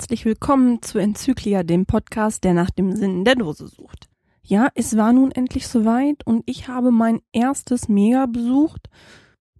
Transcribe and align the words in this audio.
Herzlich 0.00 0.24
willkommen 0.24 0.80
zu 0.80 0.98
Enzyklia, 0.98 1.62
dem 1.62 1.84
Podcast, 1.84 2.42
der 2.42 2.54
nach 2.54 2.70
dem 2.70 2.96
Sinn 2.96 3.22
der 3.26 3.34
Dose 3.34 3.68
sucht. 3.68 4.08
Ja, 4.42 4.68
es 4.74 4.96
war 4.96 5.12
nun 5.12 5.30
endlich 5.30 5.68
soweit 5.68 6.26
und 6.26 6.42
ich 6.46 6.68
habe 6.68 6.90
mein 6.90 7.20
erstes 7.32 7.86
Mega 7.86 8.24
besucht. 8.24 8.88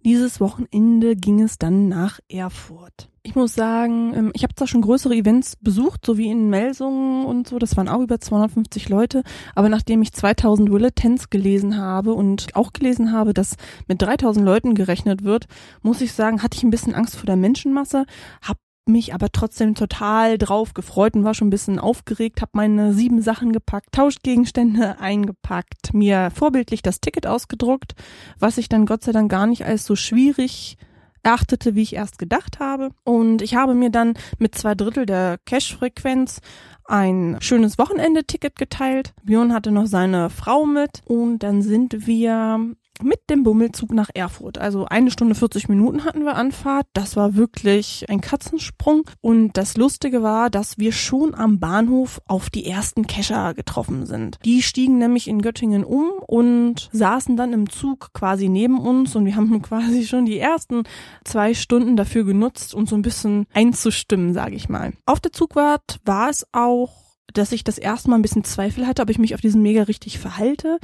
Dieses 0.03 0.39
Wochenende 0.39 1.15
ging 1.15 1.41
es 1.41 1.59
dann 1.59 1.89
nach 1.89 2.19
Erfurt. 2.27 3.11
Ich 3.21 3.35
muss 3.35 3.53
sagen, 3.53 4.15
ähm, 4.15 4.31
ich 4.33 4.41
habe 4.41 4.55
zwar 4.55 4.65
schon 4.65 4.81
größere 4.81 5.13
Events 5.13 5.57
besucht, 5.57 6.03
so 6.07 6.17
wie 6.17 6.31
in 6.31 6.49
Melsungen 6.49 7.23
und 7.27 7.47
so, 7.47 7.59
das 7.59 7.77
waren 7.77 7.87
auch 7.87 8.01
über 8.01 8.19
250 8.19 8.89
Leute, 8.89 9.21
aber 9.53 9.69
nachdem 9.69 10.01
ich 10.01 10.11
2000 10.11 10.71
Willetens 10.71 11.29
gelesen 11.29 11.77
habe 11.77 12.15
und 12.15 12.55
auch 12.55 12.73
gelesen 12.73 13.11
habe, 13.11 13.35
dass 13.35 13.57
mit 13.87 14.01
3000 14.01 14.43
Leuten 14.43 14.73
gerechnet 14.73 15.23
wird, 15.23 15.45
muss 15.83 16.01
ich 16.01 16.13
sagen, 16.13 16.41
hatte 16.41 16.57
ich 16.57 16.63
ein 16.63 16.71
bisschen 16.71 16.95
Angst 16.95 17.15
vor 17.15 17.27
der 17.27 17.35
Menschenmasse, 17.35 18.05
habe 18.41 18.57
mich 18.91 19.13
aber 19.13 19.31
trotzdem 19.31 19.75
total 19.75 20.37
drauf 20.37 20.73
gefreut 20.73 21.15
und 21.15 21.23
war 21.23 21.33
schon 21.33 21.47
ein 21.47 21.51
bisschen 21.51 21.79
aufgeregt, 21.79 22.41
habe 22.41 22.51
meine 22.53 22.93
sieben 22.93 23.21
Sachen 23.21 23.51
gepackt, 23.51 23.93
Tauschgegenstände 23.93 24.99
eingepackt, 24.99 25.93
mir 25.93 26.31
vorbildlich 26.31 26.81
das 26.81 27.01
Ticket 27.01 27.27
ausgedruckt, 27.27 27.95
was 28.39 28.57
ich 28.57 28.69
dann 28.69 28.85
Gott 28.85 29.03
sei 29.03 29.11
Dank 29.11 29.31
gar 29.31 29.47
nicht 29.47 29.65
als 29.65 29.85
so 29.85 29.95
schwierig 29.95 30.77
erachtete, 31.23 31.75
wie 31.75 31.83
ich 31.83 31.95
erst 31.95 32.17
gedacht 32.17 32.59
habe. 32.59 32.89
Und 33.03 33.41
ich 33.41 33.55
habe 33.55 33.73
mir 33.73 33.89
dann 33.89 34.15
mit 34.39 34.55
zwei 34.55 34.75
Drittel 34.75 35.05
der 35.05 35.37
Cash-Frequenz 35.45 36.41
ein 36.85 37.37
schönes 37.39 37.77
Wochenende-Ticket 37.77 38.57
geteilt. 38.57 39.13
Björn 39.23 39.53
hatte 39.53 39.71
noch 39.71 39.85
seine 39.85 40.29
Frau 40.29 40.65
mit 40.65 41.01
und 41.05 41.39
dann 41.39 41.61
sind 41.61 42.07
wir 42.07 42.75
mit 43.01 43.29
dem 43.29 43.43
Bummelzug 43.43 43.93
nach 43.93 44.09
Erfurt. 44.13 44.57
Also 44.57 44.85
eine 44.85 45.11
Stunde 45.11 45.35
40 45.35 45.69
Minuten 45.69 46.03
hatten 46.05 46.23
wir 46.23 46.35
Anfahrt. 46.35 46.87
Das 46.93 47.15
war 47.15 47.35
wirklich 47.35 48.05
ein 48.09 48.21
Katzensprung. 48.21 49.09
Und 49.21 49.57
das 49.57 49.77
Lustige 49.77 50.21
war, 50.23 50.49
dass 50.49 50.77
wir 50.77 50.91
schon 50.91 51.33
am 51.33 51.59
Bahnhof 51.59 52.21
auf 52.27 52.49
die 52.49 52.65
ersten 52.65 53.07
Kescher 53.07 53.53
getroffen 53.53 54.05
sind. 54.05 54.37
Die 54.45 54.61
stiegen 54.61 54.97
nämlich 54.97 55.27
in 55.27 55.41
Göttingen 55.41 55.83
um 55.83 56.09
und 56.27 56.89
saßen 56.91 57.37
dann 57.37 57.53
im 57.53 57.69
Zug 57.69 58.13
quasi 58.13 58.49
neben 58.49 58.79
uns 58.79 59.15
und 59.15 59.25
wir 59.25 59.35
haben 59.35 59.61
quasi 59.61 60.05
schon 60.05 60.25
die 60.25 60.39
ersten 60.39 60.83
zwei 61.23 61.53
Stunden 61.53 61.95
dafür 61.95 62.23
genutzt, 62.23 62.73
uns 62.73 62.89
so 62.89 62.95
ein 62.95 63.01
bisschen 63.01 63.45
einzustimmen, 63.53 64.33
sage 64.33 64.55
ich 64.55 64.69
mal. 64.69 64.93
Auf 65.05 65.19
der 65.19 65.31
Zugfahrt 65.31 65.99
war 66.05 66.29
es 66.29 66.45
auch 66.51 67.10
dass 67.33 67.51
ich 67.51 67.63
das 67.63 67.77
erste 67.77 68.09
Mal 68.09 68.17
ein 68.17 68.21
bisschen 68.21 68.43
Zweifel 68.43 68.87
hatte, 68.87 69.01
ob 69.01 69.09
ich 69.09 69.19
mich 69.19 69.35
auf 69.35 69.41
diesen 69.41 69.61
Mega 69.61 69.83
richtig 69.83 70.19
verhalte. 70.19 70.79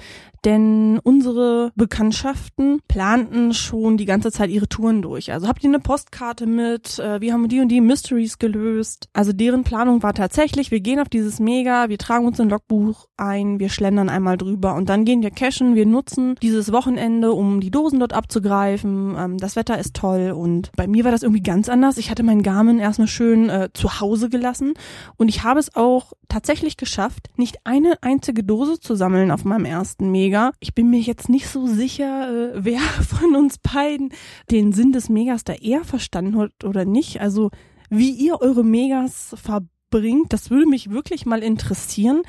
Denn 0.45 0.99
unsere 1.03 1.71
Bekanntschaften 1.75 2.79
planten 2.87 3.53
schon 3.53 3.97
die 3.97 4.05
ganze 4.05 4.31
Zeit 4.31 4.49
ihre 4.49 4.69
Touren 4.69 5.01
durch. 5.01 5.31
Also 5.31 5.47
habt 5.47 5.63
ihr 5.63 5.69
eine 5.69 5.79
Postkarte 5.79 6.45
mit? 6.45 6.99
Äh, 6.99 7.21
wir 7.21 7.33
haben 7.33 7.47
die 7.49 7.59
und 7.59 7.69
die 7.69 7.81
Mysteries 7.81 8.37
gelöst. 8.37 9.09
Also 9.13 9.33
deren 9.33 9.63
Planung 9.63 10.03
war 10.03 10.13
tatsächlich, 10.13 10.71
wir 10.71 10.79
gehen 10.79 10.99
auf 10.99 11.09
dieses 11.09 11.39
Mega, 11.39 11.89
wir 11.89 11.97
tragen 11.97 12.25
uns 12.25 12.39
ein 12.39 12.49
Logbuch 12.49 13.07
ein, 13.17 13.59
wir 13.59 13.69
schlendern 13.69 14.09
einmal 14.09 14.37
drüber 14.37 14.75
und 14.75 14.89
dann 14.89 15.05
gehen 15.05 15.21
wir 15.21 15.31
cashen. 15.31 15.75
Wir 15.75 15.85
nutzen 15.85 16.35
dieses 16.41 16.71
Wochenende, 16.71 17.31
um 17.31 17.59
die 17.59 17.71
Dosen 17.71 17.99
dort 17.99 18.13
abzugreifen. 18.13 19.15
Ähm, 19.17 19.37
das 19.37 19.55
Wetter 19.55 19.77
ist 19.79 19.95
toll 19.95 20.31
und 20.31 20.71
bei 20.75 20.87
mir 20.87 21.03
war 21.03 21.11
das 21.11 21.23
irgendwie 21.23 21.43
ganz 21.43 21.67
anders. 21.67 21.97
Ich 21.97 22.11
hatte 22.11 22.23
meinen 22.23 22.43
Garmin 22.43 22.79
erstmal 22.79 23.07
schön 23.07 23.49
äh, 23.49 23.69
zu 23.73 23.99
Hause 23.99 24.29
gelassen 24.29 24.75
und 25.17 25.29
ich 25.29 25.43
habe 25.43 25.59
es 25.59 25.75
auch 25.75 26.13
tatsächlich 26.38 26.77
geschafft, 26.77 27.31
nicht 27.36 27.58
eine 27.64 27.98
einzige 28.03 28.43
Dose 28.43 28.80
zu 28.80 28.93
sammeln 28.93 29.31
auf 29.31 29.43
meinem 29.43 29.65
ersten 29.65 30.11
Mega. 30.11 30.52
Ich 30.59 30.75
bin 30.75 30.87
mir 30.87 30.99
jetzt 30.99 31.30
nicht 31.30 31.48
so 31.48 31.65
sicher, 31.65 32.30
äh, 32.30 32.64
wer 32.64 32.80
von 33.09 33.36
uns 33.36 33.58
beiden 33.58 34.14
den 34.52 34.71
Sinn 34.71 34.92
des 34.92 35.09
Megas 35.09 35.45
da 35.45 35.53
eher 35.53 35.83
verstanden 35.83 36.37
hat 36.37 36.64
oder 36.64 36.86
nicht. 36.86 37.21
Also 37.21 37.49
wie 37.89 38.11
ihr 38.11 38.39
eure 38.39 38.64
Megas 38.64 39.36
verbringt, 39.42 40.31
das 40.31 40.52
würde 40.52 40.67
mich 40.67 40.92
wirklich 40.92 41.25
mal 41.25 41.42
interessieren. 41.42 42.21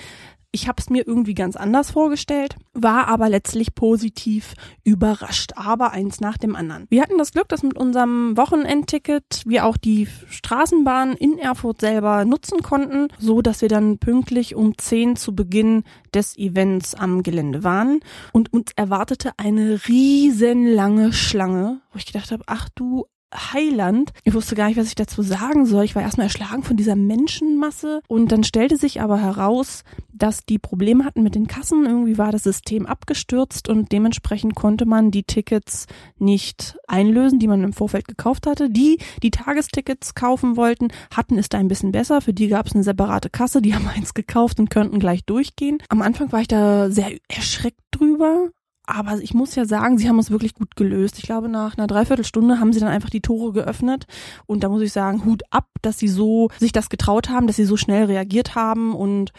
Ich 0.51 0.67
habe 0.67 0.81
es 0.81 0.89
mir 0.89 1.07
irgendwie 1.07 1.35
ganz 1.35 1.57
anders 1.57 1.91
vorgestellt, 1.91 2.57
war 2.73 3.07
aber 3.09 3.29
letztlich 3.29 3.75
positiv 3.75 4.55
überrascht, 4.83 5.53
aber 5.57 5.91
eins 5.91 6.21
nach 6.21 6.39
dem 6.39 6.57
anderen. 6.57 6.87
Wir 6.89 7.03
hatten 7.03 7.19
das 7.19 7.33
Glück, 7.33 7.49
dass 7.51 7.63
mit 7.63 7.77
unserem 7.77 8.35
Wochenendticket 8.35 9.43
wir 9.45 9.67
auch 9.67 9.77
die 9.77 10.09
Straßenbahn 10.31 11.13
in 11.13 11.39
Erfurt 11.39 11.83
selber 11.83 12.25
nutzen 12.25 12.63
konnten, 12.63 13.09
so 13.19 13.43
dass 13.43 13.61
wir 13.61 13.69
dann 13.69 13.99
pünktlich 13.99 14.55
um 14.55 14.79
10 14.79 15.17
zu 15.17 15.35
Beginn 15.35 15.85
des 16.15 16.39
Events 16.39 16.95
am 16.95 17.23
Gelände 17.23 17.63
waren 17.63 18.01
und 18.33 18.51
uns 18.51 18.73
erwartete 18.75 19.33
eine 19.37 19.79
riesenlange 19.87 21.13
Schlange, 21.13 21.83
wo 21.93 21.99
ich 21.99 22.07
gedacht 22.07 22.33
habe, 22.33 22.45
ach 22.47 22.71
du 22.75 23.05
Heiland. 23.35 24.13
Ich 24.25 24.35
wusste 24.35 24.55
gar 24.55 24.69
nicht, 24.69 24.79
was 24.79 24.89
ich 24.89 24.95
dazu 24.95 25.23
sagen 25.23 25.67
soll. 25.67 25.85
Ich 25.85 25.95
war 25.95 26.03
erstmal 26.03 26.27
erschlagen 26.27 26.63
von 26.63 26.77
dieser 26.77 26.97
Menschenmasse 26.97 28.01
und 28.09 28.33
dann 28.33 28.45
stellte 28.45 28.77
sich 28.77 29.01
aber 29.01 29.21
heraus, 29.21 29.85
dass 30.13 30.45
die 30.45 30.59
Probleme 30.59 31.05
hatten 31.05 31.23
mit 31.23 31.35
den 31.35 31.47
Kassen. 31.47 31.85
Irgendwie 31.85 32.19
war 32.19 32.33
das 32.33 32.43
System 32.43 32.87
abgestürzt 32.87 33.69
und 33.69 33.93
dementsprechend 33.93 34.55
konnte 34.55 34.87
man 34.87 35.11
die 35.11 35.23
Tickets 35.23 35.87
nicht 36.19 36.77
einlösen, 36.87 37.39
die 37.39 37.49
man 37.49 37.63
im 37.63 37.73
Vorfeld 37.73 38.09
gekauft 38.09 38.47
hatte. 38.47 38.71
Die, 38.71 38.99
die 39.23 39.31
Tagestickets 39.31 40.15
kaufen 40.15 40.57
wollten, 40.57 40.89
hatten 41.15 41.39
es 41.39 41.49
da 41.49 41.59
ein 41.59 41.69
bisschen 41.69 41.93
besser. 41.93 42.21
Für 42.21 42.33
die 42.33 42.49
gab 42.49 42.67
es 42.67 42.75
eine 42.75 42.85
separate 42.85 43.31
Kasse. 43.31 43.63
Die 43.63 43.75
haben 43.75 43.89
eins 43.95 44.15
gekauft 44.15 44.59
und 44.59 44.71
könnten 44.71 44.99
gleich 44.99 45.25
durchgehen. 45.25 45.79
Am 45.89 46.03
Anfang 46.03 46.33
war 46.33 46.41
ich 46.41 46.49
da 46.49 46.91
sehr 46.91 47.11
erschreckt 47.29 47.81
drüber, 47.91 48.51
aber 48.89 49.19
ich 49.23 49.35
muss 49.35 49.55
ja 49.55 49.67
sagen, 49.67 49.99
sie 49.99 50.09
haben 50.09 50.19
es 50.19 50.31
wirklich 50.31 50.55
gut 50.55 50.75
gelöst. 50.75 51.19
Ich 51.19 51.25
glaube, 51.25 51.51
nach 51.51 51.77
einer 51.77 51.87
Dreiviertelstunde 51.87 52.59
haben 52.59 52.73
sie 52.73 52.81
dann 52.81 52.89
einfach 52.89 53.11
die 53.11 53.21
Tore 53.21 53.53
geöffnet. 53.53 54.07
Und 54.47 54.65
da 54.65 54.71
muss 54.71 54.81
ich 54.81 54.93
sagen, 54.93 55.27
Hut 55.27 55.43
ab, 55.51 55.67
dass 55.83 55.99
sie 55.99 56.09
so 56.09 56.49
sich 56.59 56.73
das 56.73 56.89
getraut 56.89 57.29
haben, 57.29 57.47
dass 57.47 57.57
sie 57.57 57.67
so 57.67 57.77
schnell 57.77 58.07
reagiert 58.07 58.55
haben. 58.55 58.95
Und 58.95 59.33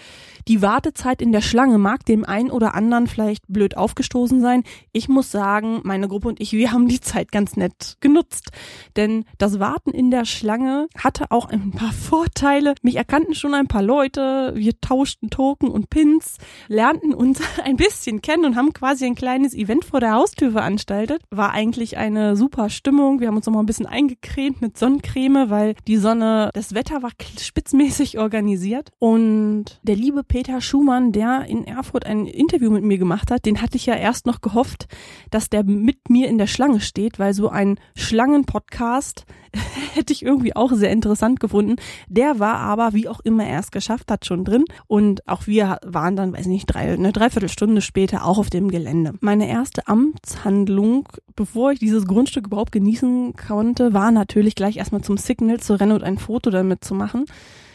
die 0.47 0.61
Wartezeit 0.61 1.19
in 1.19 1.31
der 1.31 1.41
Schlange 1.41 1.79
mag 1.79 2.05
dem 2.05 2.25
einen 2.25 2.51
oder 2.51 2.75
anderen 2.75 3.07
vielleicht 3.07 3.43
blöd 3.47 3.75
aufgestoßen 3.75 4.39
sein. 4.39 4.63
Ich 4.91 5.09
muss 5.09 5.31
sagen, 5.31 5.81
meine 5.83 6.07
Gruppe 6.07 6.27
und 6.27 6.39
ich, 6.39 6.51
wir 6.51 6.71
haben 6.71 6.87
die 6.87 7.01
Zeit 7.01 7.31
ganz 7.31 7.57
nett 7.57 7.97
genutzt. 8.01 8.51
Denn 8.97 9.25
das 9.39 9.59
Warten 9.59 9.89
in 9.89 10.11
der 10.11 10.25
Schlange 10.25 10.87
hatte 10.95 11.31
auch 11.31 11.47
ein 11.47 11.71
paar 11.71 11.91
Vorteile. 12.09 12.75
Mich 12.83 12.97
erkannten 12.97 13.33
schon 13.33 13.55
ein 13.55 13.67
paar 13.67 13.81
Leute. 13.81 14.53
Wir 14.55 14.79
tauschten 14.79 15.31
Token 15.31 15.69
und 15.69 15.89
Pins, 15.89 16.37
lernten 16.67 17.15
uns 17.15 17.41
ein 17.63 17.77
bisschen 17.77 18.21
kennen 18.21 18.45
und 18.45 18.55
haben 18.55 18.73
quasi 18.73 19.05
ein 19.05 19.15
kleines 19.15 19.38
kleines 19.39 19.53
Event 19.53 19.85
vor 19.85 20.01
der 20.01 20.13
Haustür 20.15 20.51
veranstaltet. 20.51 21.21
War 21.29 21.51
eigentlich 21.51 21.95
eine 21.97 22.35
super 22.35 22.69
Stimmung. 22.69 23.21
Wir 23.21 23.29
haben 23.29 23.37
uns 23.37 23.45
noch 23.45 23.53
mal 23.53 23.61
ein 23.61 23.65
bisschen 23.65 23.85
eingecremt 23.85 24.61
mit 24.61 24.77
Sonnencreme, 24.77 25.49
weil 25.49 25.75
die 25.87 25.95
Sonne, 25.95 26.49
das 26.53 26.73
Wetter 26.73 27.01
war 27.03 27.11
spitzmäßig 27.39 28.19
organisiert. 28.19 28.89
Und 28.99 29.79
der 29.83 29.95
liebe 29.95 30.25
Peter 30.25 30.59
Schumann, 30.59 31.13
der 31.13 31.45
in 31.45 31.63
Erfurt 31.63 32.05
ein 32.05 32.25
Interview 32.25 32.69
mit 32.69 32.83
mir 32.83 32.97
gemacht 32.97 33.31
hat, 33.31 33.45
den 33.45 33.61
hatte 33.61 33.77
ich 33.77 33.85
ja 33.85 33.95
erst 33.95 34.25
noch 34.25 34.41
gehofft, 34.41 34.87
dass 35.31 35.49
der 35.49 35.63
mit 35.63 36.09
mir 36.09 36.27
in 36.27 36.37
der 36.37 36.47
Schlange 36.47 36.81
steht, 36.81 37.17
weil 37.17 37.33
so 37.33 37.47
ein 37.47 37.79
Schlangenpodcast 37.95 39.25
hätte 39.93 40.13
ich 40.13 40.23
irgendwie 40.23 40.55
auch 40.55 40.71
sehr 40.73 40.91
interessant 40.91 41.39
gefunden. 41.39 41.75
Der 42.07 42.39
war 42.39 42.57
aber, 42.57 42.93
wie 42.93 43.07
auch 43.07 43.19
immer 43.21 43.45
er 43.45 43.59
es 43.59 43.71
geschafft 43.71 44.11
hat, 44.11 44.25
schon 44.25 44.45
drin. 44.45 44.65
Und 44.87 45.27
auch 45.27 45.47
wir 45.47 45.79
waren 45.85 46.15
dann, 46.15 46.33
weiß 46.33 46.47
nicht, 46.47 46.65
drei, 46.67 46.93
eine 46.93 47.11
Dreiviertelstunde 47.11 47.81
später 47.81 48.25
auch 48.25 48.37
auf 48.37 48.49
dem 48.49 48.69
Gelände. 48.69 49.13
Meine 49.29 49.47
erste 49.47 49.87
Amtshandlung, 49.87 51.07
bevor 51.35 51.71
ich 51.71 51.77
dieses 51.77 52.07
Grundstück 52.07 52.47
überhaupt 52.47 52.71
genießen 52.71 53.35
konnte, 53.35 53.93
war 53.93 54.09
natürlich 54.09 54.55
gleich 54.55 54.77
erstmal 54.77 55.01
zum 55.01 55.17
Signal 55.17 55.59
zu 55.59 55.79
rennen 55.79 55.91
und 55.91 56.01
ein 56.01 56.17
Foto 56.17 56.49
damit 56.49 56.83
zu 56.83 56.95
machen. 56.95 57.25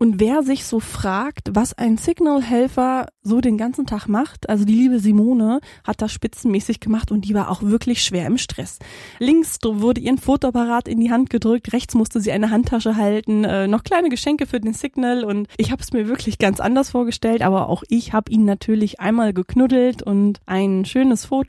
Und 0.00 0.19
wer 0.19 0.43
sich 0.43 0.64
so 0.64 0.81
fragt, 0.81 1.50
was 1.52 1.73
ein 1.73 1.96
Signal-Helfer 1.96 3.06
so 3.23 3.40
den 3.40 3.56
ganzen 3.56 3.87
Tag 3.87 4.08
macht, 4.08 4.49
also 4.50 4.64
die 4.64 4.75
liebe 4.75 4.99
Simone 4.99 5.61
hat 5.84 6.02
das 6.02 6.12
spitzenmäßig 6.12 6.81
gemacht 6.81 7.12
und 7.12 7.25
die 7.25 7.34
war 7.34 7.49
auch 7.49 7.62
wirklich 7.62 8.02
schwer 8.02 8.26
im 8.26 8.37
Stress. 8.37 8.81
Links 9.20 9.58
wurde 9.62 10.00
ihr 10.00 10.11
ein 10.11 10.19
Fotoapparat 10.19 10.88
in 10.88 10.99
die 10.99 11.12
Hand 11.12 11.31
gedrückt, 11.31 11.73
rechts 11.73 11.94
musste 11.94 12.20
sie 12.20 12.32
eine 12.32 12.50
Handtasche 12.50 12.96
halten, 12.96 13.44
äh, 13.44 13.69
noch 13.69 13.84
kleine 13.84 14.08
Geschenke 14.08 14.46
für 14.46 14.61
den 14.61 14.75
Signal 14.75 15.25
und 15.25 15.46
ich 15.56 15.70
habe 15.70 15.81
es 15.81 15.93
mir 15.93 16.08
wirklich 16.08 16.38
ganz 16.38 16.58
anders 16.58 16.90
vorgestellt, 16.90 17.43
aber 17.43 17.69
auch 17.69 17.84
ich 17.88 18.12
habe 18.12 18.31
ihn 18.31 18.44
natürlich 18.44 19.00
einmal 19.00 19.32
geknuddelt 19.32 20.02
und 20.02 20.40
ein 20.44 20.84
schönes 20.84 21.25
Foto 21.25 21.44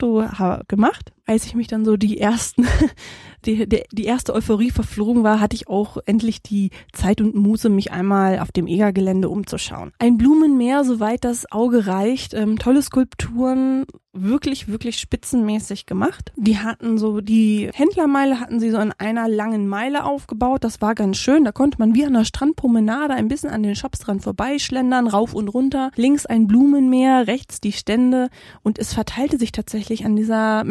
gemacht 0.68 1.12
als 1.26 1.44
ich 1.44 1.54
mich 1.54 1.66
dann 1.66 1.84
so 1.84 1.96
die 1.96 2.18
ersten, 2.18 2.66
die, 3.44 3.68
die, 3.68 3.82
die 3.92 4.04
erste 4.04 4.32
Euphorie 4.32 4.70
verflogen 4.70 5.24
war, 5.24 5.40
hatte 5.40 5.56
ich 5.56 5.68
auch 5.68 5.98
endlich 6.06 6.42
die 6.42 6.70
Zeit 6.92 7.20
und 7.20 7.34
Muße, 7.34 7.68
mich 7.68 7.92
einmal 7.92 8.38
auf 8.38 8.52
dem 8.52 8.66
EGA-Gelände 8.66 9.28
umzuschauen. 9.28 9.92
Ein 9.98 10.18
Blumenmeer, 10.18 10.84
soweit 10.84 11.24
das 11.24 11.50
Auge 11.50 11.86
reicht, 11.86 12.32
ähm, 12.32 12.58
tolle 12.58 12.80
Skulpturen, 12.80 13.84
wirklich, 14.16 14.68
wirklich 14.68 14.98
spitzenmäßig 14.98 15.86
gemacht. 15.86 16.32
Die 16.36 16.58
hatten 16.58 16.98
so, 16.98 17.20
die 17.20 17.70
Händlermeile 17.72 18.40
hatten 18.40 18.60
sie 18.60 18.70
so 18.70 18.78
in 18.78 18.92
einer 18.98 19.28
langen 19.28 19.68
Meile 19.68 20.04
aufgebaut. 20.04 20.64
Das 20.64 20.80
war 20.80 20.94
ganz 20.94 21.18
schön. 21.18 21.44
Da 21.44 21.52
konnte 21.52 21.78
man 21.78 21.94
wie 21.94 22.04
an 22.04 22.14
der 22.14 22.24
Strandpromenade 22.24 23.14
ein 23.14 23.28
bisschen 23.28 23.50
an 23.50 23.62
den 23.62 23.76
Shops 23.76 23.98
dran 24.00 24.20
vorbeischlendern, 24.20 25.06
rauf 25.06 25.34
und 25.34 25.48
runter. 25.48 25.90
Links 25.96 26.26
ein 26.26 26.46
Blumenmeer, 26.46 27.26
rechts 27.26 27.60
die 27.60 27.72
Stände 27.72 28.28
und 28.62 28.78
es 28.78 28.94
verteilte 28.94 29.38
sich 29.38 29.52
tatsächlich 29.52 30.04
an 30.04 30.16
dieser 30.16 30.64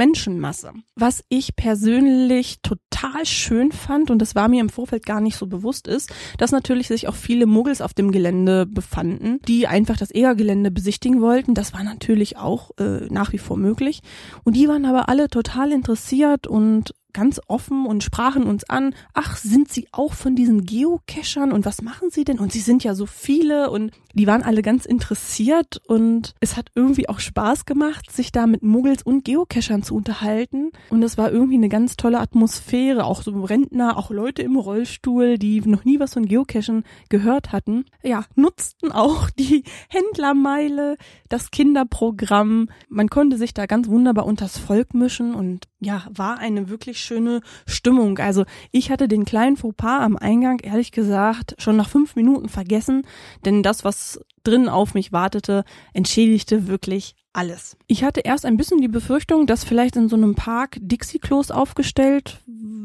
Menschenmasse. 0.45 0.73
Was 0.95 1.23
ich 1.29 1.55
persönlich 1.55 2.35
ich 2.45 2.61
total 2.61 3.25
schön 3.25 3.71
fand 3.71 4.11
und 4.11 4.19
das 4.19 4.35
war 4.35 4.47
mir 4.47 4.61
im 4.61 4.69
Vorfeld 4.69 5.05
gar 5.05 5.21
nicht 5.21 5.35
so 5.35 5.47
bewusst 5.47 5.87
ist, 5.87 6.11
dass 6.37 6.51
natürlich 6.51 6.87
sich 6.87 7.07
auch 7.07 7.15
viele 7.15 7.45
Muggels 7.45 7.81
auf 7.81 7.93
dem 7.93 8.11
Gelände 8.11 8.65
befanden, 8.65 9.39
die 9.47 9.67
einfach 9.67 9.97
das 9.97 10.13
EGA-Gelände 10.13 10.71
besichtigen 10.71 11.21
wollten. 11.21 11.53
Das 11.53 11.73
war 11.73 11.83
natürlich 11.83 12.37
auch 12.37 12.71
äh, 12.77 13.07
nach 13.09 13.31
wie 13.33 13.37
vor 13.37 13.57
möglich. 13.57 14.01
Und 14.43 14.55
die 14.55 14.67
waren 14.67 14.85
aber 14.85 15.09
alle 15.09 15.29
total 15.29 15.71
interessiert 15.71 16.45
und 16.45 16.93
ganz 17.15 17.39
offen 17.47 17.85
und 17.85 18.03
sprachen 18.03 18.43
uns 18.43 18.69
an, 18.69 18.93
ach, 19.13 19.37
sind 19.37 19.69
Sie 19.69 19.87
auch 19.93 20.13
von 20.13 20.35
diesen 20.35 20.65
Geocachern 20.65 21.53
und 21.53 21.65
was 21.65 21.81
machen 21.81 22.09
Sie 22.11 22.25
denn? 22.25 22.39
Und 22.39 22.51
Sie 22.51 22.59
sind 22.59 22.83
ja 22.83 22.93
so 22.93 23.05
viele 23.05 23.71
und 23.71 23.91
die 24.13 24.27
waren 24.27 24.43
alle 24.43 24.61
ganz 24.61 24.85
interessiert 24.85 25.81
und 25.87 26.35
es 26.41 26.57
hat 26.57 26.71
irgendwie 26.75 27.07
auch 27.09 27.19
Spaß 27.19 27.65
gemacht, 27.65 28.11
sich 28.11 28.31
da 28.31 28.47
mit 28.47 28.63
Muggels 28.63 29.01
und 29.03 29.23
Geocachern 29.25 29.81
zu 29.81 29.95
unterhalten. 29.95 30.71
Und 30.89 31.03
es 31.03 31.17
war 31.17 31.31
irgendwie 31.31 31.55
eine 31.55 31.69
ganz 31.69 31.95
tolle 31.95 32.19
Atmosphäre, 32.19 33.05
auch 33.05 33.21
so 33.21 33.31
Rentner, 33.43 33.97
auch 33.97 34.11
Leute 34.11 34.41
im 34.41 34.57
Rollstuhl, 34.57 35.37
die 35.37 35.61
noch 35.61 35.85
nie 35.85 35.99
was 35.99 36.13
von 36.13 36.25
Geocachen 36.27 36.83
gehört 37.09 37.51
hatten. 37.51 37.85
Ja, 38.03 38.25
nutzten 38.35 38.91
auch 38.91 39.29
die 39.29 39.63
Händlermeile, 39.89 40.97
das 41.29 41.51
Kinderprogramm. 41.51 42.69
Man 42.89 43.09
konnte 43.09 43.37
sich 43.37 43.53
da 43.53 43.65
ganz 43.65 43.87
wunderbar 43.87 44.25
unters 44.25 44.57
Volk 44.57 44.93
mischen 44.93 45.33
und 45.33 45.67
ja, 45.85 46.03
war 46.09 46.39
eine 46.39 46.67
wirklich 46.69 46.99
schöne 46.99 47.41
Stimmung. 47.67 48.17
Also 48.17 48.45
ich 48.71 48.89
hatte 48.89 49.07
den 49.07 49.23
kleinen 49.23 49.55
Fauxpas 49.55 50.01
am 50.01 50.17
Eingang 50.17 50.59
ehrlich 50.59 50.91
gesagt 50.91 51.55
schon 51.59 51.77
nach 51.77 51.89
fünf 51.89 52.15
Minuten 52.15 52.49
vergessen, 52.49 53.03
denn 53.45 53.61
das, 53.61 53.83
was 53.83 54.19
drin 54.43 54.67
auf 54.67 54.95
mich 54.95 55.11
wartete, 55.11 55.63
entschädigte 55.93 56.67
wirklich 56.67 57.15
alles. 57.33 57.77
Ich 57.87 58.03
hatte 58.03 58.21
erst 58.21 58.45
ein 58.45 58.57
bisschen 58.57 58.81
die 58.81 58.87
Befürchtung, 58.87 59.45
dass 59.45 59.63
vielleicht 59.63 59.95
in 59.95 60.09
so 60.09 60.15
einem 60.15 60.35
Park 60.35 60.77
Dixie-Klos 60.79 61.51
aufgestellt 61.51 62.39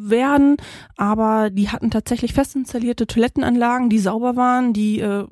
werden, 0.08 0.56
aber 0.96 1.50
die 1.50 1.68
hatten 1.68 1.90
tatsächlich 1.90 2.32
fest 2.32 2.56
installierte 2.56 3.06
Toilettenanlagen, 3.06 3.90
die 3.90 3.98
sauber 3.98 4.36
waren, 4.36 4.72
die 4.72 5.00
äh, 5.00 5.26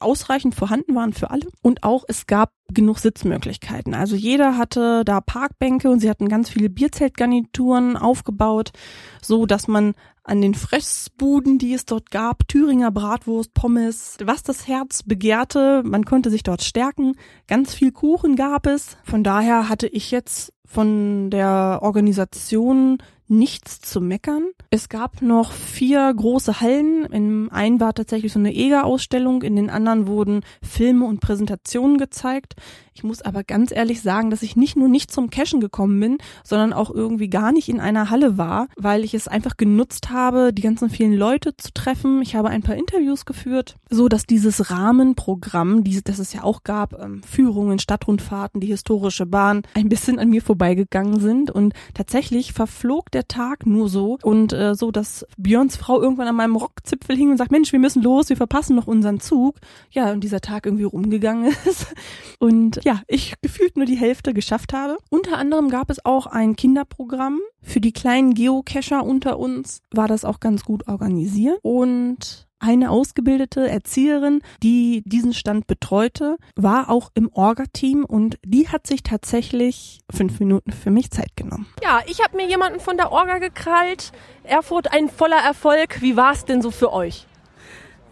ausreichend 0.00 0.54
vorhanden 0.54 0.94
waren 0.94 1.12
für 1.12 1.30
alle. 1.30 1.46
Und 1.62 1.82
auch 1.82 2.04
es 2.08 2.26
gab 2.26 2.52
genug 2.72 2.98
Sitzmöglichkeiten. 2.98 3.94
Also 3.94 4.16
jeder 4.16 4.56
hatte 4.56 5.04
da 5.04 5.20
Parkbänke 5.20 5.90
und 5.90 6.00
sie 6.00 6.10
hatten 6.10 6.28
ganz 6.28 6.48
viele 6.48 6.70
Bierzeltgarnituren 6.70 7.96
aufgebaut, 7.96 8.72
so 9.20 9.46
dass 9.46 9.68
man 9.68 9.94
an 10.24 10.40
den 10.40 10.54
Fressbuden, 10.54 11.58
die 11.58 11.74
es 11.74 11.84
dort 11.84 12.10
gab, 12.10 12.46
Thüringer 12.46 12.92
Bratwurst, 12.92 13.54
Pommes, 13.54 14.16
was 14.22 14.42
das 14.42 14.68
Herz 14.68 15.02
begehrte. 15.02 15.82
Man 15.84 16.04
konnte 16.04 16.30
sich 16.30 16.42
dort 16.44 16.62
stärken. 16.62 17.14
Ganz 17.48 17.74
viel 17.74 17.92
Kuchen 17.92 18.36
gab 18.36 18.66
es. 18.66 18.96
Von 19.04 19.24
daher 19.24 19.68
hatte 19.68 19.88
ich 19.88 20.10
jetzt 20.10 20.52
von 20.64 21.30
der 21.30 21.80
Organisation 21.82 22.98
nichts 23.32 23.80
zu 23.80 24.00
meckern. 24.00 24.50
Es 24.70 24.88
gab 24.88 25.22
noch 25.22 25.50
vier 25.52 26.12
große 26.14 26.60
Hallen. 26.60 27.06
In 27.06 27.50
einen 27.50 27.80
war 27.80 27.94
tatsächlich 27.94 28.32
so 28.32 28.38
eine 28.38 28.54
EGA-Ausstellung, 28.54 29.42
in 29.42 29.56
den 29.56 29.70
anderen 29.70 30.06
wurden 30.06 30.42
Filme 30.62 31.06
und 31.06 31.20
Präsentationen 31.20 31.98
gezeigt. 31.98 32.54
Ich 32.94 33.04
muss 33.04 33.22
aber 33.22 33.42
ganz 33.42 33.72
ehrlich 33.72 34.02
sagen, 34.02 34.30
dass 34.30 34.42
ich 34.42 34.56
nicht 34.56 34.76
nur 34.76 34.88
nicht 34.88 35.10
zum 35.10 35.30
Cashen 35.30 35.60
gekommen 35.60 35.98
bin, 35.98 36.18
sondern 36.44 36.72
auch 36.72 36.90
irgendwie 36.90 37.28
gar 37.28 37.52
nicht 37.52 37.68
in 37.68 37.80
einer 37.80 38.10
Halle 38.10 38.36
war, 38.36 38.68
weil 38.76 39.04
ich 39.04 39.14
es 39.14 39.28
einfach 39.28 39.56
genutzt 39.56 40.10
habe, 40.10 40.52
die 40.52 40.62
ganzen 40.62 40.90
vielen 40.90 41.14
Leute 41.14 41.56
zu 41.56 41.72
treffen. 41.72 42.20
Ich 42.22 42.34
habe 42.34 42.50
ein 42.50 42.62
paar 42.62 42.76
Interviews 42.76 43.24
geführt, 43.24 43.76
so 43.88 44.08
dass 44.08 44.26
dieses 44.26 44.70
Rahmenprogramm, 44.70 45.84
das 46.04 46.18
es 46.18 46.32
ja 46.32 46.42
auch 46.42 46.64
gab, 46.64 47.00
ähm, 47.02 47.22
Führungen, 47.22 47.78
Stadtrundfahrten, 47.78 48.60
die 48.60 48.66
historische 48.66 49.26
Bahn, 49.26 49.62
ein 49.74 49.88
bisschen 49.88 50.18
an 50.18 50.28
mir 50.28 50.42
vorbeigegangen 50.42 51.18
sind 51.18 51.50
und 51.50 51.72
tatsächlich 51.94 52.52
verflog 52.52 53.10
der 53.10 53.26
Tag 53.26 53.66
nur 53.66 53.88
so 53.88 54.18
und 54.22 54.52
äh, 54.52 54.74
so, 54.74 54.90
dass 54.90 55.26
Björns 55.38 55.76
Frau 55.76 56.00
irgendwann 56.00 56.28
an 56.28 56.36
meinem 56.36 56.56
Rockzipfel 56.56 57.16
hing 57.16 57.30
und 57.30 57.38
sagt, 57.38 57.52
Mensch, 57.52 57.72
wir 57.72 57.78
müssen 57.78 58.02
los, 58.02 58.28
wir 58.28 58.36
verpassen 58.36 58.76
noch 58.76 58.86
unseren 58.86 59.20
Zug. 59.20 59.56
Ja, 59.90 60.12
und 60.12 60.22
dieser 60.22 60.40
Tag 60.40 60.66
irgendwie 60.66 60.84
rumgegangen 60.84 61.52
ist 61.64 61.94
und 62.38 62.81
ja, 62.84 63.00
ich 63.06 63.34
gefühlt 63.42 63.76
nur 63.76 63.86
die 63.86 63.96
Hälfte 63.96 64.34
geschafft 64.34 64.72
habe. 64.72 64.98
Unter 65.10 65.38
anderem 65.38 65.68
gab 65.68 65.90
es 65.90 66.04
auch 66.04 66.26
ein 66.26 66.56
Kinderprogramm 66.56 67.40
für 67.62 67.80
die 67.80 67.92
kleinen 67.92 68.34
Geocacher 68.34 69.04
unter 69.04 69.38
uns, 69.38 69.82
war 69.92 70.08
das 70.08 70.24
auch 70.24 70.40
ganz 70.40 70.64
gut 70.64 70.88
organisiert 70.88 71.58
und 71.62 72.48
eine 72.62 72.90
ausgebildete 72.90 73.68
Erzieherin, 73.68 74.40
die 74.62 75.02
diesen 75.04 75.34
Stand 75.34 75.66
betreute, 75.66 76.36
war 76.54 76.90
auch 76.90 77.10
im 77.14 77.28
Orga-Team 77.32 78.04
und 78.04 78.38
die 78.44 78.68
hat 78.68 78.86
sich 78.86 79.02
tatsächlich 79.02 80.00
fünf 80.10 80.38
Minuten 80.38 80.70
für 80.70 80.90
mich 80.90 81.10
Zeit 81.10 81.36
genommen. 81.36 81.66
Ja, 81.82 82.00
ich 82.06 82.22
habe 82.22 82.36
mir 82.36 82.46
jemanden 82.46 82.78
von 82.78 82.96
der 82.96 83.10
Orga 83.10 83.38
gekrallt. 83.38 84.12
Erfurt 84.44 84.92
ein 84.92 85.08
voller 85.08 85.42
Erfolg. 85.44 86.00
Wie 86.02 86.16
war 86.16 86.32
es 86.32 86.44
denn 86.44 86.62
so 86.62 86.70
für 86.70 86.92
euch? 86.92 87.26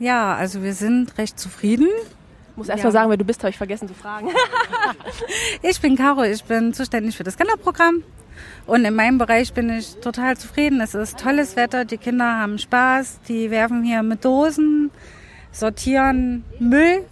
Ja, 0.01 0.35
also 0.35 0.63
wir 0.63 0.75
sind 0.75 1.17
recht 1.17 1.39
zufrieden. 1.39 1.89
Ich 2.61 2.67
muss 2.67 2.69
erst 2.69 2.81
ja. 2.81 2.89
mal 2.89 2.93
sagen, 2.93 3.09
wer 3.09 3.17
du 3.17 3.25
bist, 3.25 3.41
habe 3.41 3.49
ich 3.49 3.57
vergessen 3.57 3.89
zu 3.89 3.95
fragen. 3.95 4.29
ich 5.63 5.81
bin 5.81 5.97
Caro, 5.97 6.25
ich 6.25 6.45
bin 6.45 6.75
zuständig 6.75 7.17
für 7.17 7.25
das 7.25 7.39
Kinderprogramm 7.39 8.03
und 8.67 8.85
in 8.85 8.95
meinem 8.95 9.17
Bereich 9.17 9.55
bin 9.55 9.71
ich 9.71 9.97
total 9.97 10.37
zufrieden. 10.37 10.83
Es 10.83 10.95
ist 10.95 11.19
tolles 11.19 11.57
Wetter, 11.57 11.87
die 11.87 11.97
Kinder 11.97 12.37
haben 12.37 12.59
Spaß, 12.59 13.21
die 13.29 13.51
werfen 13.51 13.83
hier 13.83 14.03
mit 14.03 14.27
Dosen, 14.27 14.91
sortieren 15.53 16.45
Müll, 16.59 17.07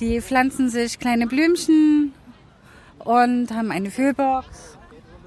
die 0.00 0.20
pflanzen 0.20 0.68
sich 0.68 0.98
kleine 0.98 1.28
Blümchen 1.28 2.12
und 2.98 3.52
haben 3.52 3.70
eine 3.70 3.92
Füllbox, 3.92 4.48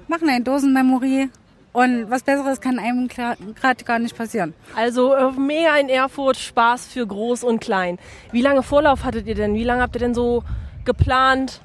machen 0.06 0.28
eine 0.28 0.44
Dosenmemory. 0.44 1.30
Und 1.72 2.10
was 2.10 2.24
Besseres 2.24 2.60
kann 2.60 2.78
einem 2.78 3.06
gerade 3.08 3.84
gar 3.84 3.98
nicht 4.00 4.16
passieren. 4.16 4.54
Also 4.74 5.14
äh, 5.14 5.30
mega 5.32 5.76
in 5.76 5.88
Erfurt, 5.88 6.36
Spaß 6.36 6.86
für 6.86 7.06
groß 7.06 7.44
und 7.44 7.60
klein. 7.60 7.98
Wie 8.32 8.42
lange 8.42 8.62
Vorlauf 8.62 9.04
hattet 9.04 9.26
ihr 9.26 9.36
denn? 9.36 9.54
Wie 9.54 9.62
lange 9.62 9.82
habt 9.82 9.94
ihr 9.94 10.00
denn 10.00 10.14
so 10.14 10.42
geplant? 10.84 11.60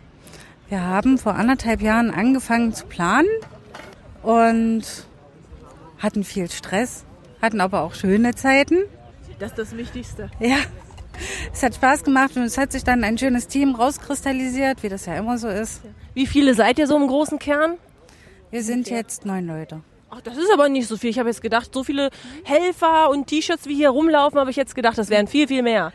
Wir 0.69 0.81
haben 0.81 1.17
vor 1.17 1.35
anderthalb 1.35 1.81
Jahren 1.81 2.11
angefangen 2.11 2.73
zu 2.73 2.85
planen 2.85 3.27
und 4.21 4.83
hatten 5.99 6.23
viel 6.23 6.51
Stress, 6.51 7.03
hatten 7.41 7.61
aber 7.61 7.81
auch 7.81 7.93
schöne 7.95 8.35
Zeiten. 8.35 8.77
Das 9.39 9.51
ist 9.51 9.57
das 9.57 9.77
Wichtigste. 9.77 10.29
Ja, 10.39 10.57
es 11.51 11.63
hat 11.63 11.75
Spaß 11.75 12.03
gemacht 12.03 12.35
und 12.35 12.43
es 12.43 12.57
hat 12.57 12.71
sich 12.71 12.83
dann 12.83 13.03
ein 13.03 13.17
schönes 13.17 13.47
Team 13.47 13.75
rauskristallisiert, 13.75 14.83
wie 14.83 14.89
das 14.89 15.05
ja 15.05 15.15
immer 15.15 15.37
so 15.37 15.47
ist. 15.47 15.81
Wie 16.13 16.27
viele 16.27 16.53
seid 16.53 16.79
ihr 16.79 16.87
so 16.87 16.95
im 16.95 17.07
großen 17.07 17.39
Kern? 17.39 17.77
Wir 18.51 18.63
sind 18.63 18.89
jetzt 18.89 19.25
neun 19.25 19.47
Leute. 19.47 19.81
Ach, 20.09 20.21
das 20.21 20.37
ist 20.37 20.51
aber 20.53 20.69
nicht 20.69 20.87
so 20.87 20.97
viel. 20.97 21.09
Ich 21.09 21.19
habe 21.19 21.29
jetzt 21.29 21.41
gedacht, 21.41 21.73
so 21.73 21.83
viele 21.83 22.09
Helfer 22.43 23.09
und 23.09 23.27
T-Shirts 23.27 23.67
wie 23.67 23.75
hier 23.75 23.89
rumlaufen, 23.89 24.39
habe 24.39 24.51
ich 24.51 24.55
jetzt 24.55 24.75
gedacht, 24.75 24.97
das 24.97 25.09
wären 25.09 25.27
viel, 25.27 25.47
viel 25.47 25.63
mehr. 25.63 25.91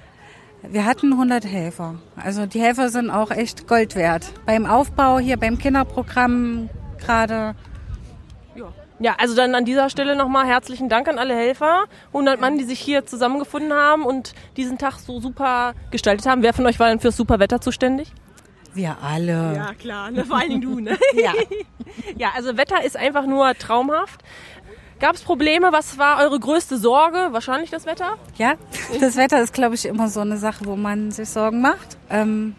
Wir 0.62 0.84
hatten 0.84 1.12
100 1.12 1.44
Helfer. 1.44 1.94
Also 2.16 2.44
die 2.44 2.60
Helfer 2.60 2.90
sind 2.90 3.10
auch 3.10 3.30
echt 3.30 3.66
Gold 3.66 3.96
wert. 3.96 4.32
Beim 4.44 4.66
Aufbau 4.66 5.18
hier 5.18 5.38
beim 5.38 5.56
Kinderprogramm 5.56 6.68
gerade 6.98 7.54
ja, 9.02 9.14
also 9.16 9.34
dann 9.34 9.54
an 9.54 9.64
dieser 9.64 9.88
Stelle 9.88 10.14
nochmal 10.14 10.46
herzlichen 10.46 10.90
Dank 10.90 11.08
an 11.08 11.18
alle 11.18 11.34
Helfer. 11.34 11.84
100 12.08 12.38
Mann, 12.38 12.58
die 12.58 12.64
sich 12.64 12.78
hier 12.78 13.06
zusammengefunden 13.06 13.72
haben 13.72 14.04
und 14.04 14.34
diesen 14.58 14.76
Tag 14.76 14.98
so 14.98 15.20
super 15.20 15.72
gestaltet 15.90 16.26
haben. 16.26 16.42
Wer 16.42 16.52
von 16.52 16.66
euch 16.66 16.78
war 16.78 16.90
denn 16.90 17.00
fürs 17.00 17.16
super 17.16 17.38
Wetter 17.38 17.62
zuständig? 17.62 18.12
Wir 18.74 18.98
alle. 19.02 19.54
Ja, 19.54 19.74
klar, 19.74 20.10
ne? 20.10 20.24
vor 20.24 20.38
allem 20.38 20.60
du. 20.60 20.80
Ne? 20.80 20.96
ja. 21.14 21.32
ja, 22.16 22.30
also 22.34 22.56
Wetter 22.56 22.84
ist 22.84 22.96
einfach 22.96 23.26
nur 23.26 23.54
traumhaft. 23.54 24.22
Gab 25.00 25.14
es 25.14 25.22
Probleme? 25.22 25.72
Was 25.72 25.96
war 25.98 26.22
eure 26.22 26.38
größte 26.38 26.76
Sorge? 26.76 27.28
Wahrscheinlich 27.30 27.70
das 27.70 27.86
Wetter? 27.86 28.16
Ja, 28.36 28.54
das 29.00 29.16
Wetter 29.16 29.42
ist, 29.42 29.54
glaube 29.54 29.74
ich, 29.74 29.86
immer 29.86 30.08
so 30.08 30.20
eine 30.20 30.36
Sache, 30.36 30.66
wo 30.66 30.76
man 30.76 31.10
sich 31.10 31.28
Sorgen 31.28 31.62
macht. 31.62 31.96
Ähm, 32.10 32.54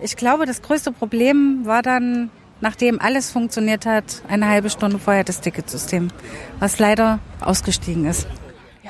ich 0.00 0.16
glaube, 0.16 0.46
das 0.46 0.62
größte 0.62 0.92
Problem 0.92 1.66
war 1.66 1.82
dann 1.82 2.30
nachdem 2.60 3.00
alles 3.00 3.30
funktioniert 3.30 3.86
hat, 3.86 4.22
eine 4.28 4.48
halbe 4.48 4.70
Stunde 4.70 4.98
vorher 4.98 5.24
das 5.24 5.40
Ticketsystem, 5.40 6.08
was 6.58 6.78
leider 6.78 7.18
ausgestiegen 7.40 8.04
ist. 8.04 8.26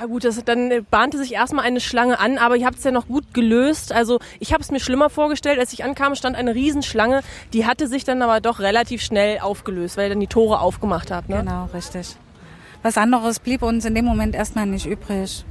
Ja 0.00 0.06
gut, 0.06 0.24
das, 0.24 0.42
dann 0.44 0.86
bahnte 0.90 1.18
sich 1.18 1.34
erstmal 1.34 1.66
eine 1.66 1.78
Schlange 1.78 2.18
an, 2.18 2.38
aber 2.38 2.56
ihr 2.56 2.64
habt 2.64 2.78
es 2.78 2.84
ja 2.84 2.90
noch 2.90 3.06
gut 3.06 3.34
gelöst. 3.34 3.92
Also 3.92 4.18
ich 4.38 4.54
habe 4.54 4.62
es 4.62 4.70
mir 4.70 4.80
schlimmer 4.80 5.10
vorgestellt. 5.10 5.58
Als 5.58 5.74
ich 5.74 5.84
ankam, 5.84 6.14
stand 6.14 6.36
eine 6.36 6.54
Riesenschlange. 6.54 7.20
Die 7.52 7.66
hatte 7.66 7.86
sich 7.86 8.04
dann 8.04 8.22
aber 8.22 8.40
doch 8.40 8.60
relativ 8.60 9.02
schnell 9.02 9.40
aufgelöst, 9.40 9.98
weil 9.98 10.04
ihr 10.04 10.08
dann 10.10 10.20
die 10.20 10.26
Tore 10.26 10.60
aufgemacht 10.60 11.10
habt. 11.10 11.28
Ne? 11.28 11.40
Genau, 11.40 11.68
richtig. 11.74 12.16
Was 12.82 12.96
anderes 12.96 13.40
blieb 13.40 13.60
uns 13.60 13.84
in 13.84 13.94
dem 13.94 14.06
Moment 14.06 14.34
erstmal 14.34 14.64
nicht 14.64 14.86
übrig. 14.86 15.44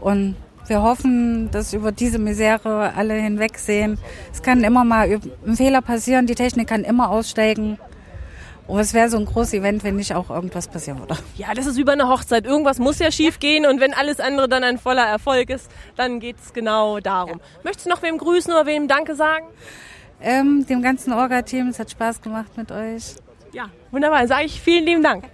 Und 0.00 0.36
wir 0.68 0.82
hoffen, 0.82 1.50
dass 1.50 1.74
über 1.74 1.92
diese 1.92 2.18
Misere 2.18 2.94
alle 2.96 3.12
hinwegsehen. 3.12 3.98
Es 4.32 4.40
kann 4.40 4.64
immer 4.64 4.84
mal 4.84 5.20
ein 5.46 5.56
Fehler 5.56 5.82
passieren, 5.82 6.26
die 6.26 6.34
Technik 6.34 6.68
kann 6.68 6.82
immer 6.82 7.10
aussteigen. 7.10 7.78
Und 8.72 8.80
es 8.80 8.94
wäre 8.94 9.10
so 9.10 9.18
ein 9.18 9.26
großes 9.26 9.52
Event, 9.52 9.84
wenn 9.84 9.96
nicht 9.96 10.14
auch 10.14 10.30
irgendwas 10.30 10.66
passieren 10.66 10.98
würde. 10.98 11.14
Ja, 11.36 11.52
das 11.52 11.66
ist 11.66 11.76
wie 11.76 11.84
bei 11.84 11.92
einer 11.92 12.08
Hochzeit. 12.08 12.46
Irgendwas 12.46 12.78
muss 12.78 12.98
ja 13.00 13.12
schief 13.12 13.38
gehen 13.38 13.66
und 13.66 13.80
wenn 13.80 13.92
alles 13.92 14.18
andere 14.18 14.48
dann 14.48 14.64
ein 14.64 14.78
voller 14.78 15.04
Erfolg 15.04 15.50
ist, 15.50 15.70
dann 15.94 16.20
geht 16.20 16.36
es 16.42 16.54
genau 16.54 16.98
darum. 16.98 17.38
Ja. 17.38 17.60
Möchtest 17.64 17.84
du 17.84 17.90
noch 17.90 18.02
wem 18.02 18.16
grüßen 18.16 18.50
oder 18.50 18.64
wem 18.64 18.88
Danke 18.88 19.14
sagen? 19.14 19.44
Ähm, 20.22 20.64
dem 20.66 20.80
ganzen 20.80 21.12
Orga-Team, 21.12 21.68
es 21.68 21.78
hat 21.78 21.90
Spaß 21.90 22.22
gemacht 22.22 22.56
mit 22.56 22.72
euch. 22.72 23.16
Ja, 23.52 23.66
wunderbar. 23.90 24.26
Sage 24.26 24.46
ich 24.46 24.58
vielen 24.58 24.86
lieben 24.86 25.02
Dank. 25.02 25.24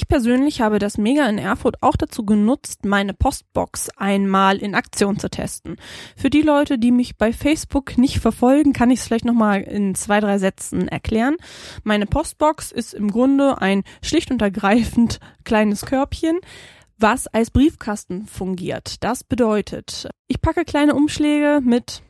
Ich 0.00 0.06
persönlich 0.06 0.60
habe 0.60 0.78
das 0.78 0.96
Mega 0.96 1.28
in 1.28 1.38
Erfurt 1.38 1.82
auch 1.82 1.96
dazu 1.96 2.24
genutzt, 2.24 2.84
meine 2.84 3.14
Postbox 3.14 3.88
einmal 3.96 4.58
in 4.58 4.76
Aktion 4.76 5.18
zu 5.18 5.28
testen. 5.28 5.74
Für 6.16 6.30
die 6.30 6.42
Leute, 6.42 6.78
die 6.78 6.92
mich 6.92 7.16
bei 7.16 7.32
Facebook 7.32 7.98
nicht 7.98 8.20
verfolgen, 8.20 8.72
kann 8.72 8.92
ich 8.92 9.00
es 9.00 9.06
vielleicht 9.08 9.24
nochmal 9.24 9.62
in 9.62 9.96
zwei, 9.96 10.20
drei 10.20 10.38
Sätzen 10.38 10.86
erklären. 10.86 11.34
Meine 11.82 12.06
Postbox 12.06 12.70
ist 12.70 12.94
im 12.94 13.10
Grunde 13.10 13.60
ein 13.60 13.82
schlicht 14.00 14.30
und 14.30 14.40
ergreifend 14.40 15.18
kleines 15.44 15.84
Körbchen, 15.84 16.38
was 16.96 17.26
als 17.26 17.50
Briefkasten 17.50 18.26
fungiert. 18.26 19.02
Das 19.02 19.24
bedeutet, 19.24 20.08
ich 20.28 20.40
packe 20.40 20.64
kleine 20.64 20.94
Umschläge 20.94 21.60
mit 21.60 22.02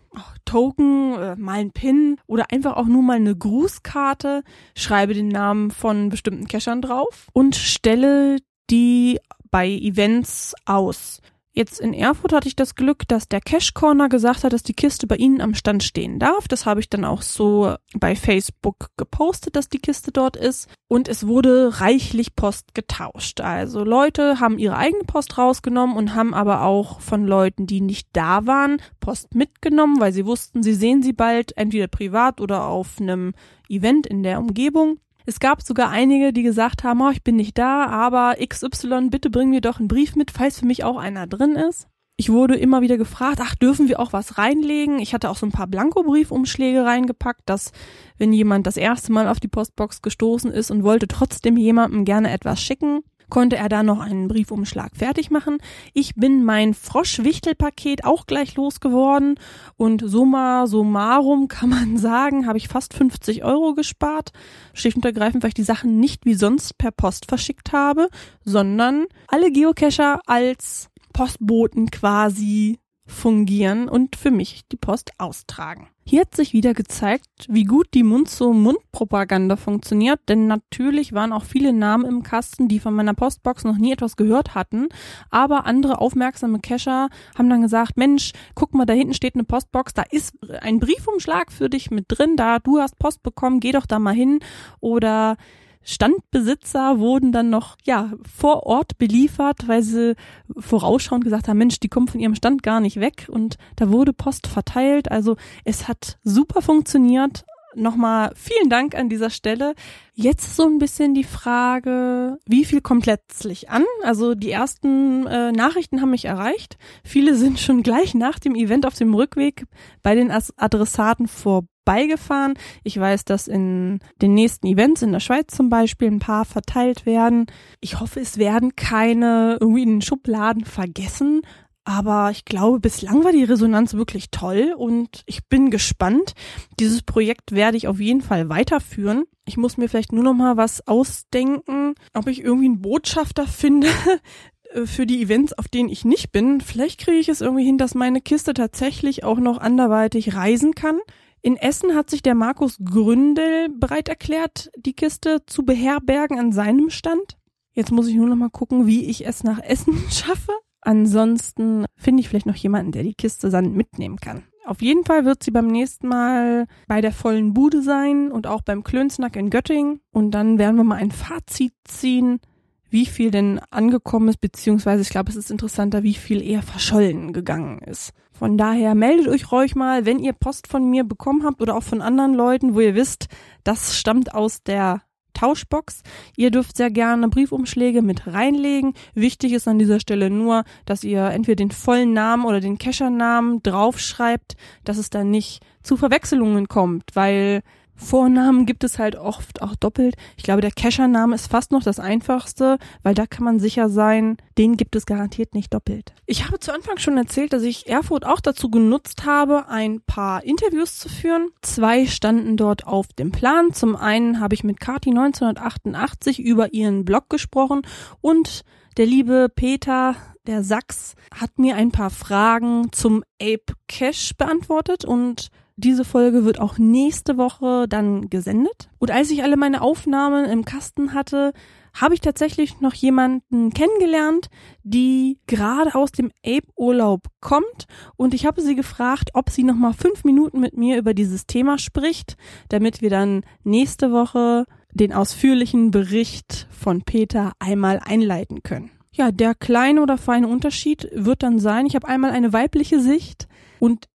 Token, 0.44 1.14
äh, 1.18 1.36
mal 1.36 1.58
ein 1.58 1.72
Pin 1.72 2.16
oder 2.26 2.50
einfach 2.50 2.76
auch 2.76 2.86
nur 2.86 3.02
mal 3.02 3.16
eine 3.16 3.36
Grußkarte, 3.36 4.42
schreibe 4.74 5.14
den 5.14 5.28
Namen 5.28 5.70
von 5.70 6.08
bestimmten 6.08 6.46
Cachern 6.46 6.82
drauf 6.82 7.28
und 7.32 7.56
stelle 7.56 8.38
die 8.70 9.18
bei 9.50 9.68
Events 9.68 10.54
aus. 10.66 11.20
Jetzt 11.58 11.80
in 11.80 11.92
Erfurt 11.92 12.32
hatte 12.32 12.46
ich 12.46 12.54
das 12.54 12.76
Glück, 12.76 13.08
dass 13.08 13.26
der 13.26 13.40
Cash 13.40 13.74
Corner 13.74 14.08
gesagt 14.08 14.44
hat, 14.44 14.52
dass 14.52 14.62
die 14.62 14.74
Kiste 14.74 15.08
bei 15.08 15.16
Ihnen 15.16 15.40
am 15.40 15.54
Stand 15.54 15.82
stehen 15.82 16.20
darf. 16.20 16.46
Das 16.46 16.66
habe 16.66 16.78
ich 16.78 16.88
dann 16.88 17.04
auch 17.04 17.20
so 17.20 17.74
bei 17.94 18.14
Facebook 18.14 18.90
gepostet, 18.96 19.56
dass 19.56 19.68
die 19.68 19.80
Kiste 19.80 20.12
dort 20.12 20.36
ist. 20.36 20.68
Und 20.86 21.08
es 21.08 21.26
wurde 21.26 21.80
reichlich 21.80 22.36
Post 22.36 22.76
getauscht. 22.76 23.40
Also 23.40 23.82
Leute 23.82 24.38
haben 24.38 24.60
ihre 24.60 24.76
eigene 24.76 25.02
Post 25.02 25.36
rausgenommen 25.36 25.96
und 25.96 26.14
haben 26.14 26.32
aber 26.32 26.62
auch 26.62 27.00
von 27.00 27.26
Leuten, 27.26 27.66
die 27.66 27.80
nicht 27.80 28.06
da 28.12 28.46
waren, 28.46 28.80
Post 29.00 29.34
mitgenommen, 29.34 29.98
weil 29.98 30.12
sie 30.12 30.26
wussten, 30.26 30.62
sie 30.62 30.74
sehen 30.74 31.02
sie 31.02 31.12
bald 31.12 31.56
entweder 31.56 31.88
privat 31.88 32.40
oder 32.40 32.66
auf 32.66 33.00
einem 33.00 33.34
Event 33.68 34.06
in 34.06 34.22
der 34.22 34.38
Umgebung. 34.38 35.00
Es 35.28 35.40
gab 35.40 35.60
sogar 35.60 35.90
einige, 35.90 36.32
die 36.32 36.42
gesagt 36.42 36.84
haben, 36.84 37.02
oh, 37.02 37.10
ich 37.10 37.22
bin 37.22 37.36
nicht 37.36 37.58
da, 37.58 37.84
aber 37.84 38.36
XY, 38.42 39.10
bitte 39.10 39.28
bring 39.28 39.50
mir 39.50 39.60
doch 39.60 39.78
einen 39.78 39.86
Brief 39.86 40.16
mit, 40.16 40.30
falls 40.30 40.58
für 40.58 40.64
mich 40.64 40.84
auch 40.84 40.96
einer 40.96 41.26
drin 41.26 41.54
ist. 41.54 41.86
Ich 42.16 42.32
wurde 42.32 42.56
immer 42.56 42.80
wieder 42.80 42.96
gefragt, 42.96 43.38
ach, 43.42 43.54
dürfen 43.54 43.88
wir 43.88 44.00
auch 44.00 44.14
was 44.14 44.38
reinlegen? 44.38 44.98
Ich 45.00 45.12
hatte 45.12 45.28
auch 45.28 45.36
so 45.36 45.44
ein 45.44 45.52
paar 45.52 45.66
Blankobriefumschläge 45.66 46.82
reingepackt, 46.82 47.42
dass 47.44 47.72
wenn 48.16 48.32
jemand 48.32 48.66
das 48.66 48.78
erste 48.78 49.12
Mal 49.12 49.28
auf 49.28 49.38
die 49.38 49.48
Postbox 49.48 50.00
gestoßen 50.00 50.50
ist 50.50 50.70
und 50.70 50.82
wollte 50.82 51.06
trotzdem 51.08 51.58
jemandem 51.58 52.06
gerne 52.06 52.30
etwas 52.30 52.62
schicken, 52.62 53.00
konnte 53.28 53.56
er 53.56 53.68
da 53.68 53.82
noch 53.82 54.00
einen 54.00 54.28
Briefumschlag 54.28 54.96
fertig 54.96 55.30
machen. 55.30 55.58
Ich 55.94 56.14
bin 56.14 56.44
mein 56.44 56.74
Froschwichtelpaket 56.74 58.04
auch 58.04 58.26
gleich 58.26 58.54
losgeworden 58.54 59.38
und 59.76 60.02
summa 60.04 60.66
summarum 60.66 61.48
kann 61.48 61.70
man 61.70 61.98
sagen, 61.98 62.46
habe 62.46 62.58
ich 62.58 62.68
fast 62.68 62.94
50 62.94 63.44
Euro 63.44 63.74
gespart. 63.74 64.32
Schlicht 64.74 64.96
und 64.96 65.04
ergreifend, 65.04 65.42
weil 65.42 65.48
ich 65.48 65.54
die 65.54 65.62
Sachen 65.62 65.98
nicht 66.00 66.24
wie 66.24 66.34
sonst 66.34 66.78
per 66.78 66.90
Post 66.90 67.26
verschickt 67.28 67.72
habe, 67.72 68.08
sondern 68.44 69.06
alle 69.28 69.50
Geocacher 69.50 70.20
als 70.26 70.88
Postboten 71.12 71.90
quasi 71.90 72.78
fungieren 73.08 73.88
und 73.88 74.16
für 74.16 74.30
mich 74.30 74.62
die 74.70 74.76
Post 74.76 75.12
austragen. 75.18 75.88
Hier 76.04 76.22
hat 76.22 76.34
sich 76.34 76.52
wieder 76.52 76.72
gezeigt, 76.72 77.28
wie 77.48 77.64
gut 77.64 77.88
die 77.92 78.02
Mund-zu-Mund-Propaganda 78.02 79.56
funktioniert, 79.56 80.20
denn 80.28 80.46
natürlich 80.46 81.12
waren 81.12 81.32
auch 81.32 81.44
viele 81.44 81.72
Namen 81.72 82.06
im 82.06 82.22
Kasten, 82.22 82.68
die 82.68 82.78
von 82.78 82.94
meiner 82.94 83.12
Postbox 83.12 83.64
noch 83.64 83.76
nie 83.76 83.92
etwas 83.92 84.16
gehört 84.16 84.54
hatten, 84.54 84.88
aber 85.30 85.66
andere 85.66 86.00
aufmerksame 86.00 86.60
Cacher 86.60 87.08
haben 87.36 87.50
dann 87.50 87.60
gesagt, 87.62 87.96
Mensch, 87.96 88.32
guck 88.54 88.72
mal, 88.72 88.86
da 88.86 88.94
hinten 88.94 89.14
steht 89.14 89.34
eine 89.34 89.44
Postbox, 89.44 89.92
da 89.92 90.04
ist 90.10 90.34
ein 90.62 90.80
Briefumschlag 90.80 91.52
für 91.52 91.68
dich 91.68 91.90
mit 91.90 92.06
drin, 92.08 92.36
da 92.36 92.58
du 92.58 92.78
hast 92.78 92.98
Post 92.98 93.22
bekommen, 93.22 93.60
geh 93.60 93.72
doch 93.72 93.86
da 93.86 93.98
mal 93.98 94.14
hin 94.14 94.40
oder 94.80 95.36
Standbesitzer 95.82 96.98
wurden 96.98 97.32
dann 97.32 97.50
noch 97.50 97.76
ja 97.84 98.12
vor 98.36 98.64
Ort 98.64 98.98
beliefert, 98.98 99.66
weil 99.66 99.82
sie 99.82 100.16
vorausschauend 100.56 101.24
gesagt 101.24 101.48
haben, 101.48 101.58
Mensch, 101.58 101.80
die 101.80 101.88
kommen 101.88 102.08
von 102.08 102.20
ihrem 102.20 102.34
Stand 102.34 102.62
gar 102.62 102.80
nicht 102.80 103.00
weg 103.00 103.28
und 103.30 103.56
da 103.76 103.90
wurde 103.90 104.12
Post 104.12 104.46
verteilt. 104.46 105.10
Also 105.10 105.36
es 105.64 105.88
hat 105.88 106.18
super 106.24 106.62
funktioniert. 106.62 107.44
Nochmal 107.74 108.32
vielen 108.34 108.70
Dank 108.70 108.94
an 108.94 109.08
dieser 109.08 109.30
Stelle. 109.30 109.74
Jetzt 110.14 110.56
so 110.56 110.64
ein 110.64 110.78
bisschen 110.78 111.14
die 111.14 111.24
Frage, 111.24 112.38
wie 112.46 112.64
viel 112.64 112.80
kommt 112.80 113.06
letztlich 113.06 113.70
an? 113.70 113.84
Also 114.02 114.34
die 114.34 114.50
ersten 114.50 115.26
äh, 115.26 115.52
Nachrichten 115.52 116.00
haben 116.00 116.10
mich 116.10 116.24
erreicht. 116.24 116.78
Viele 117.04 117.34
sind 117.34 117.60
schon 117.60 117.82
gleich 117.82 118.14
nach 118.14 118.38
dem 118.38 118.54
Event 118.54 118.86
auf 118.86 118.94
dem 118.94 119.14
Rückweg 119.14 119.64
bei 120.02 120.14
den 120.14 120.30
Adressaten 120.30 121.28
vorbei 121.28 121.68
beigefahren. 121.88 122.52
Ich 122.84 123.00
weiß, 123.00 123.24
dass 123.24 123.48
in 123.48 124.00
den 124.20 124.34
nächsten 124.34 124.66
Events 124.66 125.00
in 125.00 125.10
der 125.10 125.20
Schweiz 125.20 125.56
zum 125.56 125.70
Beispiel 125.70 126.08
ein 126.08 126.18
paar 126.18 126.44
verteilt 126.44 127.06
werden. 127.06 127.46
Ich 127.80 127.98
hoffe, 127.98 128.20
es 128.20 128.36
werden 128.36 128.76
keine 128.76 129.56
irgendwie 129.58 129.84
in 129.84 129.92
den 129.92 130.02
Schubladen 130.02 130.66
vergessen. 130.66 131.40
Aber 131.88 132.30
ich 132.30 132.44
glaube, 132.44 132.80
bislang 132.80 133.24
war 133.24 133.32
die 133.32 133.44
Resonanz 133.44 133.94
wirklich 133.94 134.30
toll 134.30 134.74
und 134.76 135.22
ich 135.24 135.46
bin 135.48 135.70
gespannt. 135.70 136.34
Dieses 136.78 137.00
Projekt 137.00 137.52
werde 137.52 137.78
ich 137.78 137.88
auf 137.88 137.98
jeden 137.98 138.20
Fall 138.20 138.50
weiterführen. 138.50 139.24
Ich 139.46 139.56
muss 139.56 139.78
mir 139.78 139.88
vielleicht 139.88 140.12
nur 140.12 140.22
noch 140.22 140.34
mal 140.34 140.58
was 140.58 140.86
ausdenken, 140.86 141.94
ob 142.12 142.26
ich 142.26 142.44
irgendwie 142.44 142.66
einen 142.66 142.82
Botschafter 142.82 143.46
finde, 143.46 143.88
für 144.84 145.06
die 145.06 145.22
Events, 145.22 145.54
auf 145.54 145.68
denen 145.68 145.88
ich 145.88 146.04
nicht 146.04 146.30
bin. 146.30 146.60
Vielleicht 146.60 147.00
kriege 147.00 147.20
ich 147.20 147.30
es 147.30 147.40
irgendwie 147.40 147.64
hin, 147.64 147.78
dass 147.78 147.94
meine 147.94 148.20
Kiste 148.20 148.52
tatsächlich 148.52 149.24
auch 149.24 149.38
noch 149.38 149.56
anderweitig 149.56 150.34
reisen 150.34 150.74
kann. 150.74 150.98
In 151.40 151.56
Essen 151.56 151.94
hat 151.94 152.10
sich 152.10 152.20
der 152.20 152.34
Markus 152.34 152.76
Gründel 152.84 153.70
bereit 153.70 154.10
erklärt, 154.10 154.70
die 154.76 154.92
Kiste 154.92 155.38
zu 155.46 155.64
beherbergen 155.64 156.38
an 156.38 156.52
seinem 156.52 156.90
Stand. 156.90 157.38
Jetzt 157.72 157.92
muss 157.92 158.08
ich 158.08 158.14
nur 158.14 158.28
noch 158.28 158.36
mal 158.36 158.50
gucken, 158.50 158.86
wie 158.86 159.06
ich 159.06 159.26
es 159.26 159.42
nach 159.42 159.60
Essen 159.62 159.98
schaffe. 160.10 160.52
Ansonsten 160.88 161.84
finde 161.98 162.22
ich 162.22 162.30
vielleicht 162.30 162.46
noch 162.46 162.54
jemanden, 162.54 162.92
der 162.92 163.02
die 163.02 163.12
Kiste 163.12 163.50
dann 163.50 163.74
mitnehmen 163.74 164.16
kann. 164.16 164.44
Auf 164.64 164.80
jeden 164.80 165.04
Fall 165.04 165.26
wird 165.26 165.42
sie 165.42 165.50
beim 165.50 165.66
nächsten 165.66 166.08
Mal 166.08 166.66
bei 166.86 167.02
der 167.02 167.12
vollen 167.12 167.52
Bude 167.52 167.82
sein 167.82 168.32
und 168.32 168.46
auch 168.46 168.62
beim 168.62 168.84
Klönsnack 168.84 169.36
in 169.36 169.50
Göttingen. 169.50 170.00
Und 170.12 170.30
dann 170.30 170.56
werden 170.58 170.76
wir 170.76 170.84
mal 170.84 170.94
ein 170.94 171.10
Fazit 171.10 171.74
ziehen, 171.84 172.40
wie 172.88 173.04
viel 173.04 173.30
denn 173.30 173.60
angekommen 173.68 174.28
ist, 174.28 174.40
beziehungsweise 174.40 175.02
ich 175.02 175.10
glaube, 175.10 175.28
es 175.28 175.36
ist 175.36 175.50
interessanter, 175.50 176.04
wie 176.04 176.14
viel 176.14 176.40
eher 176.40 176.62
verschollen 176.62 177.34
gegangen 177.34 177.80
ist. 177.80 178.14
Von 178.32 178.56
daher 178.56 178.94
meldet 178.94 179.28
euch 179.28 179.52
ruhig 179.52 179.74
mal, 179.74 180.06
wenn 180.06 180.20
ihr 180.20 180.32
Post 180.32 180.68
von 180.68 180.88
mir 180.88 181.04
bekommen 181.04 181.44
habt 181.44 181.60
oder 181.60 181.76
auch 181.76 181.82
von 181.82 182.00
anderen 182.00 182.32
Leuten, 182.32 182.74
wo 182.74 182.80
ihr 182.80 182.94
wisst, 182.94 183.26
das 183.62 183.94
stammt 183.94 184.32
aus 184.34 184.62
der 184.62 185.02
Tauschbox. 185.38 186.02
Ihr 186.36 186.50
dürft 186.50 186.76
sehr 186.76 186.90
gerne 186.90 187.28
Briefumschläge 187.28 188.02
mit 188.02 188.26
reinlegen. 188.26 188.94
Wichtig 189.14 189.52
ist 189.52 189.68
an 189.68 189.78
dieser 189.78 190.00
Stelle 190.00 190.30
nur, 190.30 190.64
dass 190.84 191.04
ihr 191.04 191.24
entweder 191.26 191.56
den 191.56 191.70
vollen 191.70 192.12
Namen 192.12 192.44
oder 192.44 192.60
den 192.60 192.78
Keschernamen 192.78 193.62
draufschreibt, 193.62 194.56
dass 194.84 194.98
es 194.98 195.10
dann 195.10 195.30
nicht 195.30 195.62
zu 195.82 195.96
Verwechslungen 195.96 196.68
kommt, 196.68 197.04
weil 197.14 197.62
Vornamen 197.98 198.64
gibt 198.64 198.84
es 198.84 198.98
halt 198.98 199.16
oft 199.16 199.60
auch 199.60 199.74
doppelt. 199.74 200.14
Ich 200.36 200.44
glaube, 200.44 200.62
der 200.62 200.70
Cacher-Name 200.70 201.34
ist 201.34 201.50
fast 201.50 201.72
noch 201.72 201.82
das 201.82 201.98
einfachste, 201.98 202.78
weil 203.02 203.14
da 203.14 203.26
kann 203.26 203.44
man 203.44 203.58
sicher 203.58 203.90
sein, 203.90 204.38
den 204.56 204.76
gibt 204.76 204.96
es 204.96 205.04
garantiert 205.04 205.54
nicht 205.54 205.74
doppelt. 205.74 206.14
Ich 206.24 206.46
habe 206.46 206.60
zu 206.60 206.72
Anfang 206.72 206.98
schon 206.98 207.18
erzählt, 207.18 207.52
dass 207.52 207.64
ich 207.64 207.88
Erfurt 207.88 208.24
auch 208.24 208.40
dazu 208.40 208.70
genutzt 208.70 209.26
habe, 209.26 209.68
ein 209.68 210.00
paar 210.06 210.44
Interviews 210.44 210.98
zu 210.98 211.08
führen. 211.08 211.48
Zwei 211.60 212.06
standen 212.06 212.56
dort 212.56 212.86
auf 212.86 213.08
dem 213.08 213.32
Plan. 213.32 213.72
Zum 213.72 213.96
einen 213.96 214.40
habe 214.40 214.54
ich 214.54 214.64
mit 214.64 214.80
Kati 214.80 215.10
1988 215.10 216.38
über 216.40 216.72
ihren 216.72 217.04
Blog 217.04 217.28
gesprochen 217.28 217.82
und 218.20 218.64
der 218.96 219.06
liebe 219.06 219.48
Peter 219.54 220.14
der 220.46 220.64
Sachs 220.64 221.14
hat 221.34 221.58
mir 221.58 221.76
ein 221.76 221.92
paar 221.92 222.10
Fragen 222.10 222.90
zum 222.90 223.22
Ape 223.40 223.74
Cache 223.86 224.34
beantwortet 224.36 225.04
und 225.04 225.50
diese 225.78 226.04
Folge 226.04 226.44
wird 226.44 226.58
auch 226.58 226.76
nächste 226.76 227.38
Woche 227.38 227.86
dann 227.88 228.28
gesendet. 228.28 228.90
Und 228.98 229.12
als 229.12 229.30
ich 229.30 229.44
alle 229.44 229.56
meine 229.56 229.80
Aufnahmen 229.80 230.44
im 230.44 230.64
Kasten 230.64 231.14
hatte, 231.14 231.52
habe 231.94 232.14
ich 232.14 232.20
tatsächlich 232.20 232.80
noch 232.80 232.94
jemanden 232.94 233.70
kennengelernt, 233.70 234.48
die 234.82 235.38
gerade 235.46 235.94
aus 235.94 236.10
dem 236.10 236.32
Ape-Urlaub 236.44 237.28
kommt. 237.40 237.86
Und 238.16 238.34
ich 238.34 238.44
habe 238.44 238.60
sie 238.60 238.74
gefragt, 238.74 239.30
ob 239.34 239.50
sie 239.50 239.62
noch 239.62 239.76
mal 239.76 239.92
fünf 239.92 240.24
Minuten 240.24 240.58
mit 240.58 240.76
mir 240.76 240.98
über 240.98 241.14
dieses 241.14 241.46
Thema 241.46 241.78
spricht, 241.78 242.36
damit 242.68 243.00
wir 243.00 243.10
dann 243.10 243.44
nächste 243.62 244.10
Woche 244.10 244.64
den 244.92 245.12
ausführlichen 245.12 245.92
Bericht 245.92 246.66
von 246.70 247.02
Peter 247.02 247.52
einmal 247.60 248.00
einleiten 248.04 248.64
können. 248.64 248.90
Ja, 249.12 249.30
der 249.30 249.54
kleine 249.54 250.02
oder 250.02 250.18
feine 250.18 250.48
Unterschied 250.48 251.08
wird 251.12 251.44
dann 251.44 251.60
sein, 251.60 251.86
ich 251.86 251.94
habe 251.94 252.08
einmal 252.08 252.32
eine 252.32 252.52
weibliche 252.52 253.00
Sicht 253.00 253.46
und 253.78 254.08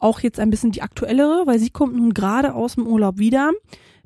auch 0.00 0.20
jetzt 0.20 0.40
ein 0.40 0.50
bisschen 0.50 0.72
die 0.72 0.82
aktuellere, 0.82 1.46
weil 1.46 1.58
sie 1.58 1.70
kommt 1.70 1.94
nun 1.94 2.12
gerade 2.14 2.54
aus 2.54 2.74
dem 2.74 2.86
Urlaub 2.86 3.18
wieder. 3.18 3.50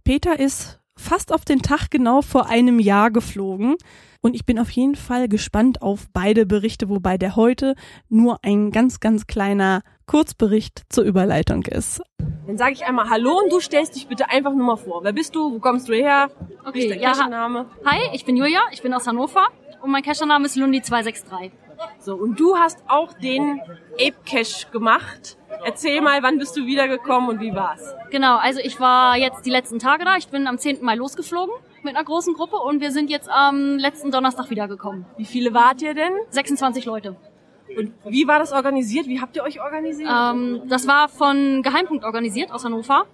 Peter 0.05 0.39
ist 0.39 0.81
fast 0.97 1.33
auf 1.33 1.45
den 1.45 1.61
Tag 1.63 1.91
genau 1.91 2.23
vor 2.23 2.49
einem 2.49 2.79
Jahr 2.79 3.11
geflogen. 3.11 3.77
Und 4.21 4.35
ich 4.35 4.47
bin 4.47 4.59
auf 4.59 4.71
jeden 4.71 4.95
Fall 4.95 5.29
gespannt 5.29 5.83
auf 5.83 6.07
beide 6.15 6.47
Berichte, 6.47 6.89
wobei 6.89 7.19
der 7.19 7.37
heute 7.37 7.75
nur 8.09 8.39
ein 8.43 8.71
ganz, 8.71 8.99
ganz 9.01 9.27
kleiner 9.27 9.83
Kurzbericht 10.07 10.83
zur 10.89 11.05
Überleitung 11.05 11.65
ist. 11.65 12.01
Dann 12.47 12.57
sage 12.57 12.73
ich 12.73 12.87
einmal 12.87 13.11
Hallo 13.11 13.39
und 13.43 13.53
du 13.53 13.61
stellst 13.61 13.95
dich 13.97 14.07
bitte 14.07 14.31
einfach 14.31 14.53
nur 14.55 14.65
mal 14.65 14.77
vor. 14.77 15.05
Wer 15.05 15.13
bist 15.13 15.35
du? 15.35 15.53
Wo 15.53 15.59
kommst 15.59 15.89
du 15.91 15.95
her? 15.95 16.31
Wie 16.49 16.55
ist 16.55 16.67
Okay, 16.67 16.89
der 16.89 16.97
ja, 16.99 17.13
Cache-Name? 17.13 17.67
hi, 17.85 17.99
ich 18.15 18.25
bin 18.25 18.37
Julia, 18.37 18.61
ich 18.73 18.81
bin 18.81 18.95
aus 18.95 19.07
Hannover 19.07 19.47
und 19.83 19.91
mein 19.91 20.03
Cacher-Name 20.03 20.47
ist 20.47 20.57
Lundi263. 20.57 21.51
So, 21.99 22.15
und 22.15 22.39
du 22.39 22.57
hast 22.57 22.83
auch 22.89 23.13
den 23.15 23.61
Ape 23.95 24.17
Cache 24.27 24.71
gemacht. 24.73 25.37
Erzähl 25.65 26.01
mal, 26.01 26.23
wann 26.23 26.39
bist 26.39 26.57
du 26.57 26.67
wiedergekommen 26.67 27.31
und 27.31 27.41
wie 27.41 27.55
war's? 27.55 27.95
Genau, 28.11 28.37
also 28.37 28.61
ich 28.61 28.79
war 28.81 29.17
jetzt 29.17 29.47
die 29.47 29.51
letzten 29.51 29.79
Tage 29.79 30.05
da. 30.05 30.17
Ich 30.17 30.29
bin 30.29 30.47
am 30.47 30.59
10. 30.59 30.85
Mai 30.85 30.95
losgeflogen 30.95 31.55
mit 31.83 31.97
einer 31.97 32.05
großen 32.05 32.35
Gruppe 32.35 32.57
und 32.57 32.81
wir 32.81 32.91
sind 32.91 33.11
jetzt 33.11 33.29
am 33.31 33.77
letzten 33.79 34.11
Donnerstag 34.11 34.51
wiedergekommen. 34.51 35.07
Wie 35.17 35.25
viele 35.25 35.55
wart 35.55 35.83
ihr 35.83 35.95
denn? 35.95 36.13
26 36.31 36.85
Leute. 36.87 37.17
Und 37.77 37.93
wie 38.05 38.27
war 38.27 38.39
das 38.39 38.53
organisiert? 38.53 39.07
Wie 39.07 39.21
habt 39.21 39.37
ihr 39.37 39.43
euch 39.43 39.61
organisiert? 39.61 40.09
Ähm, 40.11 40.63
das 40.69 40.87
war 40.87 41.09
von 41.09 41.63
Geheimpunkt 41.63 42.05
organisiert 42.05 42.53
aus 42.53 42.65
Hannover. 42.65 43.07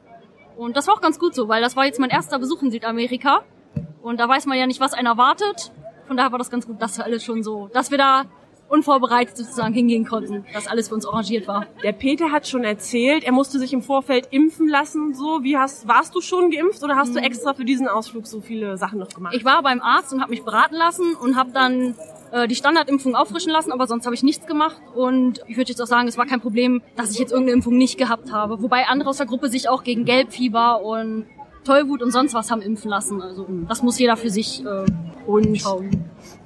Und 0.56 0.76
das 0.76 0.86
war 0.86 0.94
auch 0.94 1.00
ganz 1.00 1.18
gut 1.18 1.34
so, 1.34 1.48
weil 1.48 1.62
das 1.62 1.76
war 1.76 1.86
jetzt 1.86 2.00
mein 2.00 2.10
erster 2.10 2.38
Besuch 2.38 2.62
in 2.62 2.70
Südamerika. 2.70 3.42
Und 4.02 4.20
da 4.20 4.28
weiß 4.28 4.46
man 4.46 4.58
ja 4.58 4.66
nicht, 4.66 4.80
was 4.80 4.92
einen 4.92 5.06
erwartet. 5.06 5.72
Von 6.06 6.16
daher 6.16 6.32
war 6.32 6.38
das 6.38 6.50
ganz 6.50 6.66
gut, 6.66 6.82
dass 6.82 6.98
alles 7.00 7.24
schon 7.24 7.42
so, 7.42 7.70
dass 7.72 7.90
wir 7.90 7.98
da 7.98 8.24
unvorbereitet 8.70 9.36
sozusagen 9.36 9.74
hingehen 9.74 10.06
konnten, 10.06 10.44
dass 10.54 10.66
alles 10.66 10.88
für 10.88 10.94
uns 10.94 11.06
arrangiert 11.06 11.48
war. 11.48 11.66
Der 11.82 11.92
Peter 11.92 12.30
hat 12.30 12.46
schon 12.46 12.64
erzählt, 12.64 13.24
er 13.24 13.32
musste 13.32 13.58
sich 13.58 13.72
im 13.72 13.82
Vorfeld 13.82 14.28
impfen 14.30 14.68
lassen 14.68 15.06
und 15.06 15.16
so. 15.16 15.42
Wie 15.42 15.58
hast, 15.58 15.88
warst 15.88 16.14
du 16.14 16.20
schon 16.20 16.50
geimpft 16.50 16.82
oder 16.82 16.96
hast 16.96 17.14
du 17.14 17.18
extra 17.18 17.52
für 17.52 17.64
diesen 17.64 17.88
Ausflug 17.88 18.26
so 18.26 18.40
viele 18.40 18.76
Sachen 18.78 18.98
noch 18.98 19.08
gemacht? 19.08 19.34
Ich 19.34 19.44
war 19.44 19.62
beim 19.62 19.80
Arzt 19.80 20.12
und 20.12 20.20
habe 20.20 20.30
mich 20.30 20.44
beraten 20.44 20.76
lassen 20.76 21.14
und 21.16 21.36
habe 21.36 21.50
dann 21.52 21.96
äh, 22.30 22.46
die 22.46 22.54
Standardimpfung 22.54 23.16
auffrischen 23.16 23.50
lassen, 23.50 23.72
aber 23.72 23.86
sonst 23.86 24.06
habe 24.06 24.14
ich 24.14 24.22
nichts 24.22 24.46
gemacht. 24.46 24.80
Und 24.94 25.40
ich 25.48 25.56
würde 25.56 25.70
jetzt 25.70 25.82
auch 25.82 25.86
sagen, 25.86 26.06
es 26.06 26.16
war 26.16 26.26
kein 26.26 26.40
Problem, 26.40 26.82
dass 26.96 27.10
ich 27.10 27.18
jetzt 27.18 27.32
irgendeine 27.32 27.56
Impfung 27.56 27.76
nicht 27.76 27.98
gehabt 27.98 28.32
habe. 28.32 28.62
Wobei 28.62 28.86
andere 28.86 29.10
aus 29.10 29.16
der 29.16 29.26
Gruppe 29.26 29.48
sich 29.48 29.68
auch 29.68 29.82
gegen 29.82 30.04
Gelbfieber 30.04 30.82
und 30.82 31.26
Tollwut 31.64 32.02
und 32.02 32.10
sonst 32.10 32.34
was 32.34 32.50
haben 32.50 32.62
impfen 32.62 32.90
lassen. 32.90 33.20
Also 33.20 33.46
das 33.68 33.82
muss 33.82 33.98
jeder 33.98 34.16
für 34.16 34.30
sich 34.30 34.64
äh, 34.64 34.84
und 35.30 35.62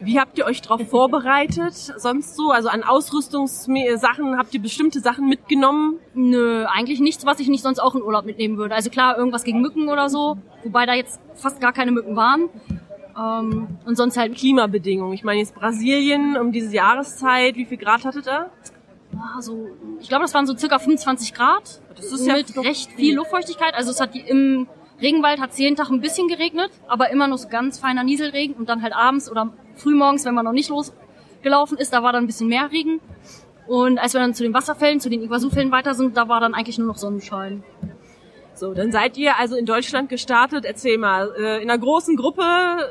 wie 0.01 0.21
habt 0.21 0.39
ihr 0.39 0.45
euch 0.45 0.63
darauf 0.63 0.89
vorbereitet? 0.89 1.75
Sonst 1.75 2.37
so, 2.37 2.51
also 2.51 2.69
an 2.69 2.83
Ausrüstungssachen 2.83 4.37
habt 4.39 4.55
ihr 4.55 4.61
bestimmte 4.61 5.01
Sachen 5.01 5.29
mitgenommen? 5.29 5.99
Nö, 6.15 6.65
eigentlich 6.67 7.01
nichts, 7.01 7.25
was 7.27 7.41
ich 7.41 7.49
nicht 7.49 7.63
sonst 7.63 7.79
auch 7.79 7.95
in 7.95 8.03
Urlaub 8.03 8.25
mitnehmen 8.25 8.57
würde. 8.57 8.75
Also 8.75 8.91
klar, 8.91 9.17
irgendwas 9.17 9.45
gegen 9.45 9.61
Mücken 9.61 9.89
oder 9.89 10.09
so, 10.09 10.37
wobei 10.63 10.87
da 10.87 10.95
jetzt 10.95 11.21
fast 11.35 11.61
gar 11.61 11.73
keine 11.73 11.93
Mücken 11.93 12.17
waren. 12.17 12.49
Ähm, 13.17 13.69
und 13.85 13.97
sonst 13.97 14.17
halt 14.17 14.35
Klimabedingungen. 14.35 15.15
Ich 15.15 15.25
meine 15.25 15.41
jetzt 15.41 15.55
Brasilien 15.55 16.37
um 16.37 16.53
diese 16.53 16.75
Jahreszeit. 16.75 17.55
Wie 17.57 17.65
viel 17.65 17.79
Grad 17.79 18.05
hattet 18.05 18.27
ihr? 18.27 18.51
Ah, 19.17 19.41
so, 19.41 19.69
ich 20.01 20.09
glaube, 20.09 20.23
das 20.23 20.35
waren 20.35 20.47
so 20.47 20.57
circa 20.57 20.79
25 20.79 21.33
Grad. 21.35 21.81
Das 21.95 22.07
ist 22.07 22.27
ja 22.27 22.35
mit 22.35 22.55
noch 22.57 22.65
recht 22.65 22.91
viel 22.93 23.15
Luftfeuchtigkeit. 23.15 23.75
Also 23.75 23.93
es 23.93 24.01
hat 24.01 24.15
die, 24.15 24.21
im 24.21 24.67
Regenwald 25.01 25.41
hat 25.41 25.51
es 25.51 25.59
jeden 25.59 25.77
Tag 25.77 25.91
ein 25.91 26.01
bisschen 26.01 26.29
geregnet, 26.29 26.71
aber 26.87 27.11
immer 27.11 27.27
nur 27.27 27.39
so 27.39 27.49
ganz 27.49 27.79
feiner 27.79 28.05
Nieselregen 28.05 28.55
und 28.55 28.69
dann 28.69 28.83
halt 28.83 28.95
abends 28.95 29.31
oder 29.31 29.53
frühmorgens, 29.77 30.25
wenn 30.25 30.35
man 30.35 30.45
noch 30.45 30.53
nicht 30.53 30.71
losgelaufen 30.71 31.79
ist, 31.79 31.93
da 31.93 32.03
war 32.03 32.13
dann 32.13 32.25
ein 32.25 32.27
bisschen 32.27 32.49
mehr 32.49 32.71
Regen. 32.71 33.01
Und 33.67 33.99
als 33.99 34.13
wir 34.13 34.21
dann 34.21 34.35
zu 34.35 34.43
den 34.43 34.55
Wasserfällen, 34.55 35.01
zu 35.01 35.09
den 35.09 35.23
Iguazu-Fällen 35.23 35.73
weiter 35.73 35.95
sind, 35.95 36.17
da 36.17 36.29
war 36.29 36.41
dann 36.41 36.55
eigentlich 36.55 36.79
nur 36.79 36.87
noch 36.87 36.99
Sonnenschein. 36.99 37.65
So, 38.55 38.73
dann 38.73 38.93
seid 38.93 39.17
ihr 39.17 39.37
also 39.37 39.57
in 39.57 39.67
Deutschland 39.67 40.09
gestartet. 40.09 40.65
Erzähl 40.65 40.97
mal, 40.97 41.33
äh, 41.37 41.63
in 41.63 41.71
einer 41.71 41.79
großen 41.79 42.15
Gruppe 42.17 42.43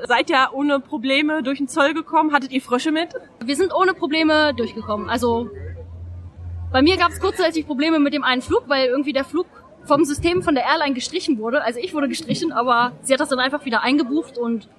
seid 0.07 0.29
ihr 0.29 0.49
ohne 0.51 0.81
Probleme 0.81 1.41
durch 1.41 1.59
den 1.59 1.69
Zoll 1.69 1.93
gekommen. 1.93 2.33
Hattet 2.33 2.51
ihr 2.51 2.61
Frösche 2.61 2.91
mit? 2.91 3.09
Wir 3.45 3.55
sind 3.55 3.73
ohne 3.73 3.93
Probleme 3.93 4.53
durchgekommen. 4.55 5.09
Also 5.09 5.49
bei 6.73 6.81
mir 6.81 6.97
gab 6.97 7.11
es 7.11 7.21
kurzzeitig 7.21 7.65
Probleme 7.65 7.99
mit 7.99 8.13
dem 8.13 8.23
einen 8.23 8.41
Flug, 8.41 8.63
weil 8.67 8.87
irgendwie 8.87 9.13
der 9.13 9.23
Flug 9.23 9.45
vom 9.85 10.05
System 10.05 10.41
von 10.43 10.55
der 10.55 10.63
Airline 10.65 10.93
gestrichen 10.93 11.37
wurde. 11.39 11.63
Also 11.63 11.79
ich 11.79 11.93
wurde 11.93 12.07
gestrichen, 12.07 12.51
aber 12.51 12.93
sie 13.01 13.13
hat 13.13 13.19
das 13.19 13.29
dann 13.29 13.39
einfach 13.39 13.65
wieder 13.65 13.81
eingebucht 13.81 14.37
und 14.37 14.69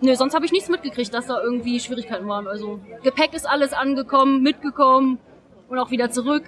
nö, 0.00 0.14
sonst 0.14 0.34
habe 0.34 0.44
ich 0.44 0.52
nichts 0.52 0.68
mitgekriegt, 0.68 1.12
dass 1.14 1.26
da 1.26 1.40
irgendwie 1.42 1.80
Schwierigkeiten 1.80 2.26
waren. 2.28 2.46
Also 2.46 2.80
Gepäck 3.02 3.34
ist 3.34 3.48
alles 3.48 3.72
angekommen, 3.72 4.42
mitgekommen 4.42 5.18
und 5.68 5.78
auch 5.78 5.90
wieder 5.90 6.10
zurück. 6.10 6.44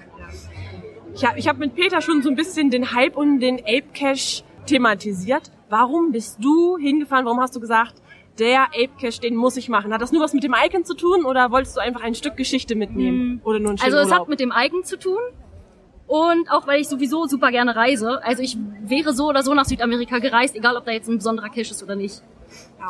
Ich 1.14 1.24
habe 1.24 1.38
ich 1.38 1.48
hab 1.48 1.58
mit 1.58 1.74
Peter 1.74 2.00
schon 2.00 2.22
so 2.22 2.28
ein 2.28 2.34
bisschen 2.36 2.70
den 2.70 2.92
Hype 2.92 3.16
und 3.16 3.40
den 3.40 3.60
Ape 3.60 3.84
Cache 3.94 4.42
thematisiert. 4.66 5.50
Warum 5.70 6.12
bist 6.12 6.42
du 6.42 6.76
hingefahren? 6.76 7.24
Warum 7.24 7.40
hast 7.40 7.54
du 7.54 7.60
gesagt, 7.60 7.94
der 8.38 8.64
Ape 8.64 8.90
Cache, 9.00 9.20
den 9.20 9.36
muss 9.36 9.56
ich 9.56 9.68
machen? 9.68 9.92
Hat 9.94 10.02
das 10.02 10.10
nur 10.10 10.22
was 10.22 10.32
mit 10.34 10.42
dem 10.42 10.54
Icon 10.66 10.84
zu 10.84 10.94
tun 10.94 11.24
oder 11.24 11.52
wolltest 11.52 11.76
du 11.76 11.80
einfach 11.80 12.02
ein 12.02 12.14
Stück 12.16 12.36
Geschichte 12.36 12.74
mitnehmen? 12.74 13.40
Oder 13.44 13.60
nur 13.60 13.72
ein 13.72 13.78
Also 13.80 13.96
es 13.98 14.06
Urlaub? 14.08 14.20
hat 14.22 14.28
mit 14.28 14.40
dem 14.40 14.50
Eigen 14.50 14.82
zu 14.82 14.98
tun 14.98 15.18
und 16.06 16.50
auch 16.50 16.66
weil 16.66 16.80
ich 16.80 16.88
sowieso 16.88 17.26
super 17.26 17.50
gerne 17.50 17.74
reise. 17.76 18.22
Also 18.22 18.42
ich 18.42 18.56
wäre 18.82 19.12
so 19.14 19.28
oder 19.28 19.42
so 19.42 19.54
nach 19.54 19.64
Südamerika 19.64 20.18
gereist, 20.18 20.54
egal 20.56 20.76
ob 20.76 20.84
da 20.84 20.92
jetzt 20.92 21.08
ein 21.08 21.16
besonderer 21.18 21.48
Cache 21.48 21.60
ist 21.62 21.82
oder 21.82 21.96
nicht. 21.96 22.22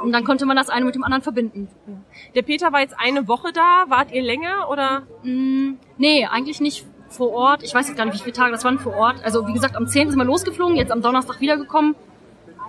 Und 0.03 0.13
dann 0.13 0.25
konnte 0.25 0.45
man 0.47 0.57
das 0.57 0.69
eine 0.69 0.85
mit 0.85 0.95
dem 0.97 1.05
anderen 1.05 1.23
verbinden. 1.23 1.69
Der 2.35 2.43
Peter 2.43 2.73
war 2.73 2.81
jetzt 2.81 2.97
eine 2.99 3.29
Woche 3.29 3.53
da. 3.53 3.85
Wart 3.89 4.13
ihr 4.13 4.23
länger 4.23 4.69
oder? 4.69 5.03
Mm, 5.23 5.75
nee, 5.97 6.27
eigentlich 6.27 6.61
nicht 6.61 6.85
vor 7.09 7.31
Ort. 7.33 7.63
Ich 7.63 7.73
weiß 7.73 7.87
jetzt 7.89 7.97
gar 7.97 8.05
nicht, 8.05 8.15
wie 8.17 8.23
viele 8.23 8.33
Tage 8.35 8.51
das 8.51 8.65
waren 8.65 8.79
vor 8.81 8.95
Ort. 8.97 9.17
Also 9.25 9.47
wie 9.47 9.53
gesagt, 9.53 9.77
am 9.77 9.87
10. 9.87 10.11
sind 10.11 10.19
wir 10.19 10.25
losgeflogen, 10.25 10.75
jetzt 10.77 10.91
am 10.91 11.01
Donnerstag 11.01 11.41
wiedergekommen. 11.41 11.95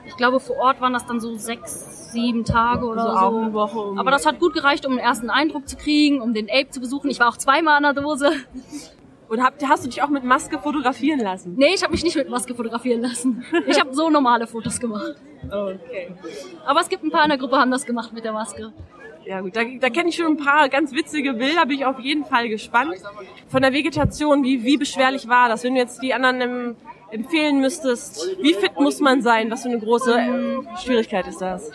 Ich 0.06 0.16
glaube, 0.18 0.40
vor 0.40 0.58
Ort 0.58 0.80
waren 0.82 0.94
das 0.94 1.08
dann 1.08 1.20
so 1.20 1.36
sechs, 1.36 2.12
sieben 2.12 2.46
Tage 2.46 2.86
oder 2.86 3.02
Also 3.06 3.12
so. 3.14 3.18
auch 3.26 3.42
eine 3.42 3.54
Woche, 3.54 3.80
um- 3.80 3.98
Aber 3.98 4.12
das 4.12 4.28
hat 4.28 4.40
gut 4.40 4.54
gereicht, 4.54 4.86
um 4.86 4.92
einen 4.92 5.00
ersten 5.02 5.32
Eindruck 5.32 5.68
zu 5.68 5.78
kriegen, 5.78 6.22
um 6.22 6.36
den 6.36 6.48
Ape 6.48 6.70
zu 6.70 6.80
besuchen. 6.80 7.10
Ich 7.10 7.20
war 7.20 7.28
auch 7.30 7.38
zweimal 7.38 7.84
an 7.84 7.84
der 7.96 8.04
Dose. 8.04 8.32
Und 9.28 9.42
habt, 9.44 9.68
hast 9.68 9.84
du 9.84 9.90
dich 9.90 10.02
auch 10.02 10.10
mit 10.10 10.24
Maske 10.24 10.60
fotografieren 10.60 11.20
lassen? 11.20 11.56
Nee, 11.58 11.74
ich 11.74 11.82
habe 11.82 11.92
mich 11.92 12.04
nicht 12.04 12.16
mit 12.16 12.30
Maske 12.30 12.54
fotografieren 12.54 13.02
lassen. 13.02 13.44
Ich 13.68 13.80
habe 13.80 13.94
so 13.94 14.10
normale 14.10 14.46
Fotos 14.46 14.80
gemacht. 14.80 15.16
Okay. 15.46 16.12
Aber 16.66 16.82
es 16.82 16.90
gibt 16.90 17.04
ein 17.04 17.12
paar 17.12 17.24
in 17.24 17.30
der 17.30 17.38
Gruppe, 17.38 17.58
haben 17.58 17.72
das 17.72 17.86
gemacht 17.86 18.14
mit 18.14 18.24
der 18.24 18.34
Maske. 18.34 18.72
Ja 19.26 19.42
gut, 19.42 19.56
da, 19.56 19.64
da 19.64 19.90
kenne 19.90 20.10
ich 20.10 20.16
schon 20.16 20.28
ein 20.28 20.38
paar 20.38 20.70
ganz 20.70 20.94
witzige 20.94 21.34
Bilder, 21.34 21.66
bin 21.66 21.78
ich 21.78 21.86
auf 21.86 22.00
jeden 22.00 22.26
Fall 22.26 22.48
gespannt. 22.48 22.96
Von 23.48 23.64
der 23.64 23.74
Vegetation, 23.74 24.44
wie, 24.44 24.64
wie 24.64 24.78
beschwerlich 24.78 25.28
war 25.28 25.50
das? 25.50 25.64
Wenn 25.64 25.74
du 25.74 25.80
jetzt 25.80 26.04
die 26.04 26.14
anderen 26.14 26.42
ähm, 26.42 26.76
empfehlen 27.10 27.60
müsstest, 27.60 28.38
wie 28.42 28.54
fit 28.54 28.80
muss 28.80 29.00
man 29.00 29.24
sein? 29.24 29.50
Was 29.50 29.64
für 29.64 29.70
eine 29.70 29.80
große 29.80 30.14
ähm, 30.14 30.68
Schwierigkeit 30.84 31.28
ist 31.28 31.42
das? 31.42 31.72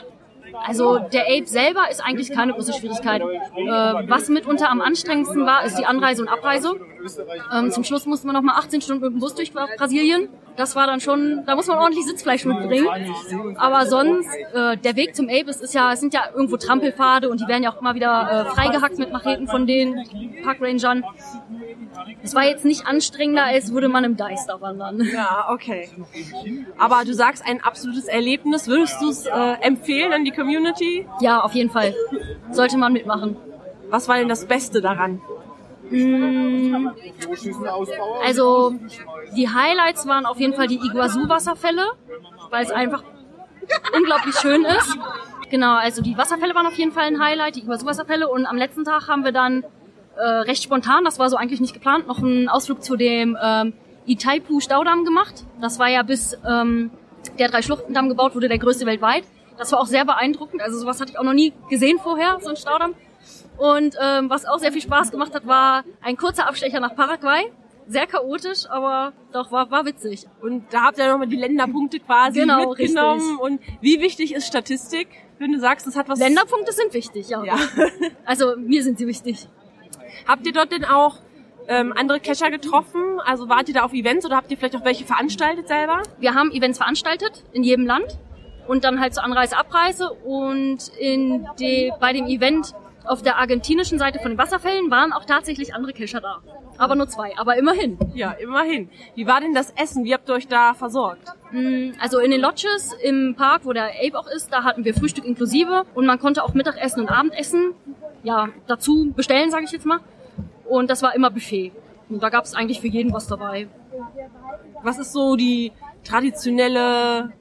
Also 0.66 0.98
der 0.98 1.22
Ape 1.22 1.46
selber 1.46 1.90
ist 1.90 2.00
eigentlich 2.04 2.32
keine 2.32 2.52
große 2.52 2.72
Schwierigkeit. 2.72 3.22
Äh, 3.22 3.66
was 3.66 4.28
mitunter 4.28 4.70
am 4.70 4.80
anstrengendsten 4.80 5.46
war, 5.46 5.64
ist 5.64 5.78
die 5.78 5.86
Anreise 5.86 6.22
und 6.22 6.28
Abreise. 6.28 6.74
Ähm, 7.52 7.70
zum 7.70 7.84
Schluss 7.84 8.06
mussten 8.06 8.28
wir 8.28 8.32
noch 8.32 8.42
mal 8.42 8.56
18 8.58 8.80
Stunden 8.80 9.04
mit 9.04 9.12
dem 9.14 9.20
Bus 9.20 9.34
durch 9.34 9.52
Brasilien. 9.52 10.28
Das 10.56 10.76
war 10.76 10.86
dann 10.86 11.00
schon, 11.00 11.44
da 11.46 11.54
muss 11.56 11.68
man 11.68 11.78
ordentlich 11.78 12.04
Sitzfleisch 12.04 12.44
mitbringen. 12.44 12.88
Aber 13.56 13.86
sonst, 13.86 14.28
äh, 14.52 14.76
der 14.76 14.96
Weg 14.96 15.16
zum 15.16 15.28
Ape, 15.28 15.48
es 15.48 15.60
ist 15.60 15.74
ja, 15.74 15.92
es 15.92 16.00
sind 16.00 16.12
ja 16.12 16.24
irgendwo 16.34 16.56
Trampelpfade 16.56 17.30
und 17.30 17.40
die 17.40 17.48
werden 17.48 17.62
ja 17.62 17.72
auch 17.72 17.80
immer 17.80 17.94
wieder 17.94 18.46
äh, 18.46 18.54
freigehackt 18.54 18.98
mit 18.98 19.12
Macheten 19.12 19.48
von 19.48 19.66
den 19.66 19.96
Parkrangern. 20.44 21.04
Es 22.22 22.34
war 22.34 22.44
jetzt 22.44 22.64
nicht 22.64 22.86
anstrengender, 22.86 23.44
als 23.44 23.72
würde 23.72 23.88
man 23.88 24.04
im 24.04 24.16
Deister 24.16 24.60
wandern. 24.60 25.00
Ja, 25.12 25.46
okay. 25.50 25.88
Aber 26.78 27.04
du 27.04 27.14
sagst 27.14 27.44
ein 27.46 27.62
absolutes 27.62 28.04
Erlebnis. 28.04 28.68
Würdest 28.68 29.00
du 29.00 29.08
es 29.08 29.26
äh, 29.26 29.30
empfehlen 29.62 30.12
an 30.12 30.24
die 30.24 30.30
Community? 30.30 30.49
Ja, 31.20 31.40
auf 31.40 31.54
jeden 31.54 31.70
Fall. 31.70 31.94
Sollte 32.50 32.78
man 32.78 32.92
mitmachen. 32.92 33.36
Was 33.90 34.08
war 34.08 34.16
denn 34.16 34.28
das 34.28 34.46
Beste 34.46 34.80
daran? 34.80 35.20
Also 38.24 38.74
die 39.36 39.48
Highlights 39.48 40.06
waren 40.06 40.26
auf 40.26 40.38
jeden 40.38 40.54
Fall 40.54 40.68
die 40.68 40.78
Iguazu-Wasserfälle, 40.78 41.84
weil 42.50 42.64
es 42.64 42.70
einfach 42.70 43.02
unglaublich 43.96 44.36
schön 44.36 44.64
ist. 44.64 44.96
Genau, 45.50 45.74
also 45.74 46.00
die 46.00 46.16
Wasserfälle 46.16 46.54
waren 46.54 46.66
auf 46.66 46.74
jeden 46.74 46.92
Fall 46.92 47.04
ein 47.04 47.20
Highlight, 47.20 47.56
die 47.56 47.62
Iguazu-Wasserfälle. 47.62 48.28
Und 48.28 48.46
am 48.46 48.56
letzten 48.56 48.84
Tag 48.84 49.08
haben 49.08 49.24
wir 49.24 49.32
dann 49.32 49.64
äh, 50.16 50.22
recht 50.22 50.62
spontan, 50.62 51.04
das 51.04 51.18
war 51.18 51.28
so 51.28 51.36
eigentlich 51.36 51.60
nicht 51.60 51.74
geplant, 51.74 52.06
noch 52.06 52.18
einen 52.18 52.48
Ausflug 52.48 52.84
zu 52.84 52.96
dem 52.96 53.36
ähm, 53.42 53.72
Itaipu-Staudamm 54.06 55.04
gemacht. 55.04 55.44
Das 55.60 55.78
war 55.80 55.88
ja 55.88 56.02
bis 56.02 56.38
ähm, 56.48 56.90
der 57.38 57.48
Drei-Schluchtendamm 57.48 58.08
gebaut 58.08 58.34
wurde, 58.34 58.48
der 58.48 58.58
größte 58.58 58.86
weltweit. 58.86 59.24
Das 59.60 59.72
war 59.72 59.80
auch 59.80 59.86
sehr 59.86 60.06
beeindruckend, 60.06 60.62
also 60.62 60.78
sowas 60.78 61.02
hatte 61.02 61.12
ich 61.12 61.18
auch 61.18 61.22
noch 61.22 61.34
nie 61.34 61.52
gesehen 61.68 61.98
vorher, 61.98 62.38
so 62.40 62.48
ein 62.48 62.56
Staudamm. 62.56 62.94
Und 63.58 63.94
ähm, 64.02 64.30
was 64.30 64.46
auch 64.46 64.58
sehr 64.58 64.72
viel 64.72 64.80
Spaß 64.80 65.10
gemacht 65.10 65.34
hat, 65.34 65.46
war 65.46 65.84
ein 66.00 66.16
kurzer 66.16 66.48
Abstecher 66.48 66.80
nach 66.80 66.96
Paraguay. 66.96 67.52
Sehr 67.86 68.06
chaotisch, 68.06 68.64
aber 68.70 69.12
doch 69.32 69.52
war, 69.52 69.70
war 69.70 69.84
witzig. 69.84 70.24
Und 70.40 70.64
da 70.72 70.84
habt 70.84 70.98
ihr 70.98 71.10
nochmal 71.10 71.26
die 71.26 71.36
Länderpunkte 71.36 72.00
quasi 72.00 72.40
Genau, 72.40 72.70
mitgenommen. 72.70 73.20
richtig. 73.20 73.38
Und 73.40 73.60
wie 73.82 74.00
wichtig 74.00 74.32
ist 74.34 74.46
Statistik, 74.46 75.08
wenn 75.38 75.52
du 75.52 75.58
sagst, 75.60 75.86
das 75.86 75.94
hat 75.94 76.08
was... 76.08 76.18
Länderpunkte 76.18 76.72
sind 76.72 76.94
wichtig, 76.94 77.28
ja. 77.28 77.44
Ja. 77.44 77.56
Also 78.24 78.56
mir 78.56 78.82
sind 78.82 78.96
sie 78.96 79.06
wichtig. 79.06 79.46
Habt 80.26 80.46
ihr 80.46 80.52
dort 80.54 80.72
denn 80.72 80.86
auch 80.86 81.16
ähm, 81.68 81.92
andere 81.94 82.18
Cacher 82.20 82.50
getroffen? 82.50 83.20
Also 83.26 83.50
wart 83.50 83.68
ihr 83.68 83.74
da 83.74 83.82
auf 83.82 83.92
Events 83.92 84.24
oder 84.24 84.36
habt 84.36 84.50
ihr 84.50 84.56
vielleicht 84.56 84.76
auch 84.76 84.84
welche 84.86 85.04
veranstaltet 85.04 85.68
selber? 85.68 86.02
Wir 86.18 86.34
haben 86.34 86.50
Events 86.50 86.78
veranstaltet 86.78 87.44
in 87.52 87.62
jedem 87.62 87.84
Land 87.84 88.06
und 88.66 88.84
dann 88.84 89.00
halt 89.00 89.14
zur 89.14 89.24
Anreise, 89.24 89.56
Abreise 89.56 90.10
und 90.10 90.88
in 90.98 91.46
de, 91.58 91.92
bei 92.00 92.12
dem 92.12 92.26
Event 92.26 92.74
auf 93.04 93.22
der 93.22 93.38
argentinischen 93.38 93.98
Seite 93.98 94.18
von 94.20 94.32
den 94.32 94.38
Wasserfällen 94.38 94.90
waren 94.90 95.12
auch 95.12 95.24
tatsächlich 95.24 95.74
andere 95.74 95.92
Kescher 95.92 96.20
da. 96.20 96.38
Aber 96.78 96.94
nur 96.94 97.08
zwei, 97.08 97.36
aber 97.36 97.56
immerhin. 97.56 97.98
Ja, 98.14 98.30
immerhin. 98.32 98.88
Wie 99.14 99.26
war 99.26 99.40
denn 99.40 99.54
das 99.54 99.70
Essen? 99.72 100.04
Wie 100.04 100.14
habt 100.14 100.28
ihr 100.28 100.34
euch 100.34 100.48
da 100.48 100.74
versorgt? 100.74 101.22
Mm, 101.50 101.90
Also 102.00 102.18
in 102.20 102.30
den 102.30 102.40
Lodges 102.40 102.94
im 103.02 103.34
Park, 103.36 103.62
wo 103.64 103.72
der 103.72 103.86
Ape 104.02 104.18
auch 104.18 104.26
ist, 104.28 104.52
da 104.52 104.64
hatten 104.64 104.84
wir 104.84 104.94
Frühstück 104.94 105.24
inklusive 105.24 105.84
und 105.94 106.06
man 106.06 106.18
konnte 106.18 106.44
auch 106.44 106.54
Mittagessen 106.54 107.00
und 107.00 107.08
Abendessen 107.08 107.72
ja 108.22 108.48
dazu 108.66 109.12
bestellen, 109.16 109.50
sage 109.50 109.64
ich 109.64 109.72
jetzt 109.72 109.86
mal. 109.86 110.00
Und 110.68 110.88
das 110.90 111.02
war 111.02 111.14
immer 111.14 111.30
Buffet. 111.30 111.72
Und 112.08 112.22
da 112.22 112.28
gab 112.28 112.44
es 112.44 112.54
eigentlich 112.54 112.80
für 112.80 112.88
jeden 112.88 113.12
was 113.12 113.26
dabei. 113.26 113.68
Was 114.82 114.98
ist 114.98 115.12
so 115.12 115.36
die 115.36 115.72
traditionelle, 116.04 117.32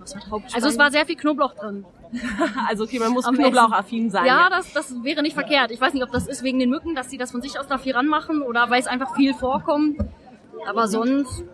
Was 0.00 0.14
war 0.30 0.42
Also 0.54 0.68
es 0.68 0.78
war 0.78 0.90
sehr 0.90 1.06
viel 1.06 1.16
Knoblauch 1.16 1.54
drin. 1.54 1.84
also 2.68 2.84
okay, 2.84 2.98
man 2.98 3.12
muss 3.12 3.24
Am 3.24 3.34
knoblauchaffin 3.34 4.10
sein. 4.10 4.26
Ja, 4.26 4.50
das, 4.50 4.72
das 4.72 5.02
wäre 5.02 5.22
nicht 5.22 5.34
verkehrt. 5.34 5.70
Ich 5.70 5.80
weiß 5.80 5.94
nicht, 5.94 6.02
ob 6.02 6.10
das 6.10 6.26
ist 6.26 6.42
wegen 6.42 6.58
den 6.58 6.70
Mücken, 6.70 6.94
dass 6.94 7.10
sie 7.10 7.18
das 7.18 7.30
von 7.30 7.40
sich 7.40 7.58
aus 7.58 7.66
da 7.66 7.78
viel 7.78 7.94
ranmachen 7.94 8.42
oder 8.42 8.68
weil 8.70 8.80
es 8.80 8.86
einfach 8.86 9.14
viel 9.16 9.34
vorkommt. 9.34 9.98
Aber 10.66 10.88
sonst, 10.88 11.44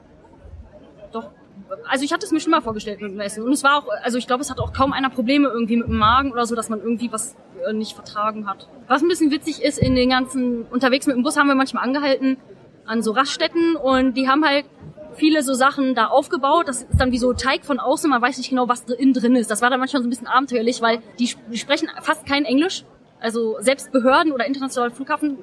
doch. 1.12 1.30
Also 1.86 2.04
ich 2.04 2.12
hatte 2.12 2.24
es 2.24 2.32
mir 2.32 2.40
schon 2.40 2.50
mal 2.50 2.60
vorgestellt 2.60 3.00
mit 3.00 3.12
dem 3.12 3.20
Essen. 3.20 3.44
Und 3.44 3.52
es 3.52 3.62
war 3.62 3.78
auch, 3.78 3.88
also 4.02 4.18
ich 4.18 4.26
glaube, 4.26 4.42
es 4.42 4.50
hat 4.50 4.58
auch 4.58 4.72
kaum 4.72 4.92
einer 4.92 5.10
Probleme 5.10 5.48
irgendwie 5.48 5.76
mit 5.76 5.88
dem 5.88 5.96
Magen 5.96 6.32
oder 6.32 6.46
so, 6.46 6.54
dass 6.54 6.68
man 6.68 6.80
irgendwie 6.80 7.12
was 7.12 7.36
äh, 7.66 7.72
nicht 7.72 7.94
vertragen 7.94 8.48
hat. 8.48 8.68
Was 8.88 9.02
ein 9.02 9.08
bisschen 9.08 9.30
witzig 9.30 9.62
ist, 9.62 9.78
in 9.78 9.94
den 9.94 10.10
ganzen, 10.10 10.62
unterwegs 10.64 11.06
mit 11.06 11.16
dem 11.16 11.22
Bus 11.22 11.36
haben 11.36 11.46
wir 11.46 11.54
manchmal 11.54 11.84
angehalten 11.84 12.36
an 12.86 13.02
so 13.02 13.12
Raststätten 13.12 13.76
und 13.76 14.14
die 14.14 14.28
haben 14.28 14.44
halt 14.44 14.64
viele 15.18 15.42
so 15.42 15.54
Sachen 15.54 15.94
da 15.94 16.06
aufgebaut. 16.06 16.68
Das 16.68 16.82
ist 16.82 16.98
dann 16.98 17.12
wie 17.12 17.18
so 17.18 17.32
Teig 17.32 17.64
von 17.64 17.78
außen, 17.78 18.08
man 18.08 18.22
weiß 18.22 18.38
nicht 18.38 18.50
genau, 18.50 18.68
was 18.68 18.82
innen 18.84 19.12
drin 19.12 19.36
ist. 19.36 19.50
Das 19.50 19.60
war 19.62 19.70
dann 19.70 19.80
manchmal 19.80 20.02
so 20.02 20.08
ein 20.08 20.10
bisschen 20.10 20.26
abenteuerlich, 20.26 20.80
weil 20.80 21.00
die, 21.18 21.30
die 21.50 21.58
sprechen 21.58 21.88
fast 22.00 22.26
kein 22.26 22.44
Englisch. 22.44 22.84
Also 23.20 23.56
selbst 23.60 23.92
Behörden 23.92 24.32
oder 24.32 24.46
internationale 24.46 24.92
Flughafen 24.92 25.38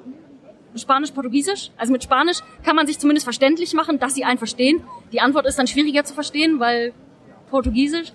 Spanisch, 0.74 1.10
Portugiesisch. 1.12 1.70
Also 1.76 1.92
mit 1.92 2.02
Spanisch 2.02 2.38
kann 2.64 2.76
man 2.76 2.86
sich 2.86 2.98
zumindest 2.98 3.24
verständlich 3.24 3.72
machen, 3.74 3.98
dass 3.98 4.14
sie 4.14 4.24
einen 4.24 4.38
verstehen. 4.38 4.82
Die 5.12 5.20
Antwort 5.20 5.46
ist 5.46 5.58
dann 5.58 5.66
schwieriger 5.66 6.04
zu 6.04 6.14
verstehen, 6.14 6.60
weil 6.60 6.92
Portugiesisch. 7.50 8.12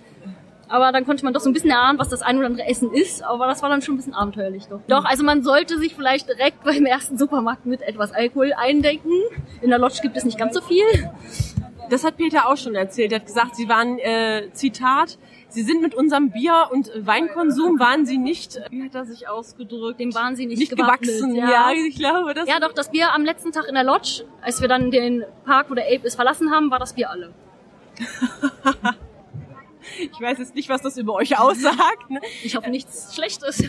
Aber 0.67 0.93
dann 0.93 1.05
konnte 1.05 1.25
man 1.25 1.33
doch 1.33 1.41
so 1.41 1.49
ein 1.49 1.53
bisschen 1.53 1.69
erahnen, 1.69 1.99
was 1.99 2.07
das 2.07 2.21
ein 2.21 2.37
oder 2.37 2.47
andere 2.47 2.65
Essen 2.65 2.93
ist. 2.93 3.23
Aber 3.23 3.45
das 3.47 3.61
war 3.61 3.69
dann 3.69 3.81
schon 3.81 3.95
ein 3.95 3.97
bisschen 3.97 4.13
abenteuerlich 4.13 4.67
doch. 4.67 4.79
Doch, 4.87 5.03
also 5.03 5.23
man 5.23 5.43
sollte 5.43 5.77
sich 5.77 5.95
vielleicht 5.95 6.29
direkt 6.29 6.63
beim 6.63 6.85
ersten 6.85 7.17
Supermarkt 7.17 7.65
mit 7.65 7.81
etwas 7.81 8.13
Alkohol 8.13 8.53
eindenken. 8.53 9.11
In 9.61 9.69
der 9.69 9.79
Lodge 9.79 9.99
gibt 10.01 10.15
es 10.15 10.23
nicht 10.23 10.37
ganz 10.37 10.55
so 10.55 10.61
viel. 10.61 10.85
Das 11.91 12.05
hat 12.05 12.15
Peter 12.15 12.47
auch 12.47 12.55
schon 12.55 12.73
erzählt. 12.73 13.11
Er 13.11 13.19
hat 13.19 13.25
gesagt, 13.25 13.57
sie 13.57 13.67
waren, 13.67 13.99
äh, 13.99 14.49
Zitat, 14.53 15.17
sie 15.49 15.61
sind 15.61 15.81
mit 15.81 15.93
unserem 15.93 16.31
Bier- 16.31 16.69
und 16.71 16.89
Weinkonsum 16.95 17.79
waren 17.79 18.05
sie 18.05 18.17
nicht, 18.17 18.61
wie 18.69 18.85
hat 18.85 18.95
er 18.95 19.05
sich 19.05 19.27
ausgedrückt? 19.27 19.99
Dem 19.99 20.15
waren 20.15 20.37
sie 20.37 20.45
nicht, 20.45 20.59
nicht 20.59 20.71
gewachsen. 20.75 21.35
ja. 21.35 21.51
Ja. 21.51 21.71
ich 21.73 21.97
glaube, 21.97 22.33
das 22.33 22.47
Ja, 22.47 22.61
doch, 22.61 22.71
das 22.71 22.91
Bier 22.91 23.13
am 23.13 23.25
letzten 23.25 23.51
Tag 23.51 23.67
in 23.67 23.75
der 23.75 23.83
Lodge, 23.83 24.23
als 24.41 24.61
wir 24.61 24.69
dann 24.69 24.89
den 24.89 25.25
Park, 25.45 25.69
wo 25.69 25.73
der 25.73 25.87
Ape 25.87 26.07
ist, 26.07 26.15
verlassen 26.15 26.49
haben, 26.49 26.71
war 26.71 26.79
das 26.79 26.93
Bier 26.93 27.09
alle. 27.09 27.33
ich 29.99 30.21
weiß 30.21 30.37
jetzt 30.39 30.55
nicht, 30.55 30.69
was 30.69 30.81
das 30.81 30.95
über 30.95 31.13
euch 31.13 31.37
aussagt. 31.37 32.09
Ne? 32.09 32.21
Ich 32.41 32.55
hoffe, 32.55 32.69
nichts 32.69 33.13
Schlechtes. 33.13 33.65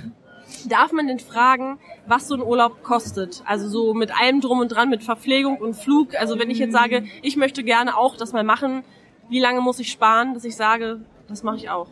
Darf 0.68 0.92
man 0.92 1.07
denn 1.07 1.18
fragen, 1.18 1.79
was 2.07 2.29
so 2.29 2.35
ein 2.35 2.42
Urlaub 2.42 2.83
kostet? 2.83 3.42
Also 3.46 3.68
so 3.68 3.94
mit 3.94 4.18
allem 4.18 4.40
drum 4.40 4.61
und 4.61 4.68
dran, 4.68 4.88
mit 4.90 5.03
Verpflegung 5.03 5.59
und 5.59 5.75
Flug. 5.75 6.14
Also 6.14 6.38
wenn 6.38 6.51
ich 6.51 6.59
jetzt 6.59 6.72
sage, 6.72 7.05
ich 7.22 7.37
möchte 7.37 7.62
gerne 7.62 7.96
auch 7.96 8.16
das 8.16 8.33
mal 8.33 8.44
machen, 8.44 8.85
wie 9.29 9.40
lange 9.40 9.61
muss 9.61 9.79
ich 9.79 9.90
sparen, 9.90 10.35
dass 10.35 10.44
ich 10.44 10.57
sage, 10.57 11.01
das 11.29 11.42
mache 11.42 11.57
ich 11.57 11.70
auch? 11.70 11.88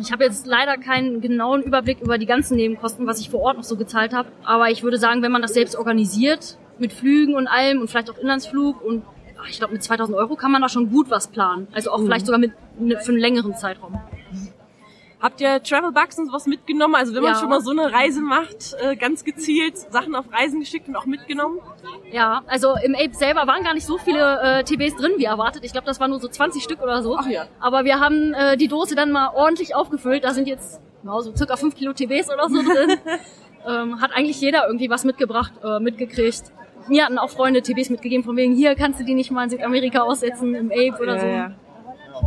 Ich 0.00 0.10
habe 0.10 0.24
jetzt 0.24 0.46
leider 0.46 0.76
keinen 0.78 1.20
genauen 1.20 1.62
Überblick 1.62 2.00
über 2.00 2.18
die 2.18 2.26
ganzen 2.26 2.56
Nebenkosten, 2.56 3.06
was 3.06 3.20
ich 3.20 3.30
vor 3.30 3.40
Ort 3.40 3.56
noch 3.56 3.64
so 3.64 3.76
gezahlt 3.76 4.12
habe. 4.12 4.28
Aber 4.44 4.70
ich 4.70 4.82
würde 4.82 4.98
sagen, 4.98 5.22
wenn 5.22 5.30
man 5.30 5.42
das 5.42 5.54
selbst 5.54 5.76
organisiert, 5.76 6.58
mit 6.78 6.92
Flügen 6.92 7.34
und 7.34 7.46
allem 7.46 7.80
und 7.80 7.88
vielleicht 7.88 8.10
auch 8.10 8.18
Inlandsflug 8.18 8.82
und 8.82 9.04
ach, 9.40 9.48
ich 9.48 9.58
glaube 9.58 9.72
mit 9.72 9.82
2000 9.82 10.16
Euro 10.16 10.34
kann 10.36 10.50
man 10.50 10.62
da 10.62 10.68
schon 10.68 10.90
gut 10.90 11.10
was 11.10 11.28
planen. 11.28 11.68
Also 11.72 11.90
auch 11.90 12.00
vielleicht 12.00 12.26
sogar 12.26 12.38
mit 12.38 12.52
ne, 12.78 12.98
für 12.98 13.12
einen 13.12 13.20
längeren 13.20 13.54
Zeitraum. 13.54 13.98
Habt 15.26 15.40
ihr 15.40 15.60
Travel 15.60 15.90
Bugs 15.90 16.16
und 16.20 16.26
sowas 16.26 16.46
mitgenommen? 16.46 16.94
Also 16.94 17.12
wenn 17.12 17.24
man 17.24 17.32
Ja. 17.32 17.40
schon 17.40 17.48
mal 17.48 17.60
so 17.60 17.72
eine 17.72 17.92
Reise 17.92 18.20
macht, 18.20 18.76
äh, 18.80 18.94
ganz 18.94 19.24
gezielt 19.24 19.76
Sachen 19.76 20.14
auf 20.14 20.26
Reisen 20.32 20.60
geschickt 20.60 20.86
und 20.86 20.94
auch 20.94 21.04
mitgenommen? 21.04 21.58
Ja, 22.12 22.42
also 22.46 22.76
im 22.84 22.94
Ape 22.94 23.12
selber 23.12 23.44
waren 23.48 23.64
gar 23.64 23.74
nicht 23.74 23.86
so 23.86 23.98
viele 23.98 24.40
äh, 24.40 24.62
TBs 24.62 24.94
drin, 24.94 25.14
wie 25.16 25.24
erwartet. 25.24 25.64
Ich 25.64 25.72
glaube, 25.72 25.84
das 25.84 25.98
waren 25.98 26.10
nur 26.10 26.20
so 26.20 26.28
20 26.28 26.62
Stück 26.62 26.80
oder 26.80 27.02
so. 27.02 27.16
Ach 27.18 27.26
ja. 27.26 27.46
Aber 27.58 27.84
wir 27.84 27.98
haben 27.98 28.34
äh, 28.34 28.56
die 28.56 28.68
Dose 28.68 28.94
dann 28.94 29.10
mal 29.10 29.30
ordentlich 29.34 29.74
aufgefüllt. 29.74 30.22
Da 30.22 30.32
sind 30.32 30.46
jetzt 30.46 30.80
ja, 31.02 31.20
so 31.20 31.34
circa 31.34 31.56
5 31.56 31.74
Kilo 31.74 31.92
TBs 31.92 32.32
oder 32.32 32.48
so 32.48 32.62
drin. 32.62 32.96
ähm, 33.66 34.00
hat 34.00 34.12
eigentlich 34.12 34.40
jeder 34.40 34.68
irgendwie 34.68 34.90
was 34.90 35.02
mitgebracht, 35.02 35.54
äh, 35.64 35.80
mitgekriegt. 35.80 36.52
Mir 36.86 37.04
hatten 37.04 37.18
auch 37.18 37.30
Freunde 37.30 37.62
TBs 37.62 37.90
mitgegeben, 37.90 38.22
von 38.22 38.36
wegen, 38.36 38.54
hier 38.54 38.76
kannst 38.76 39.00
du 39.00 39.04
die 39.04 39.14
nicht 39.14 39.32
mal 39.32 39.42
in 39.42 39.50
Südamerika 39.50 40.02
aussetzen, 40.02 40.54
im 40.54 40.70
Ape 40.70 41.02
oder 41.02 41.18
so. 41.18 41.26
Ja, 41.26 41.50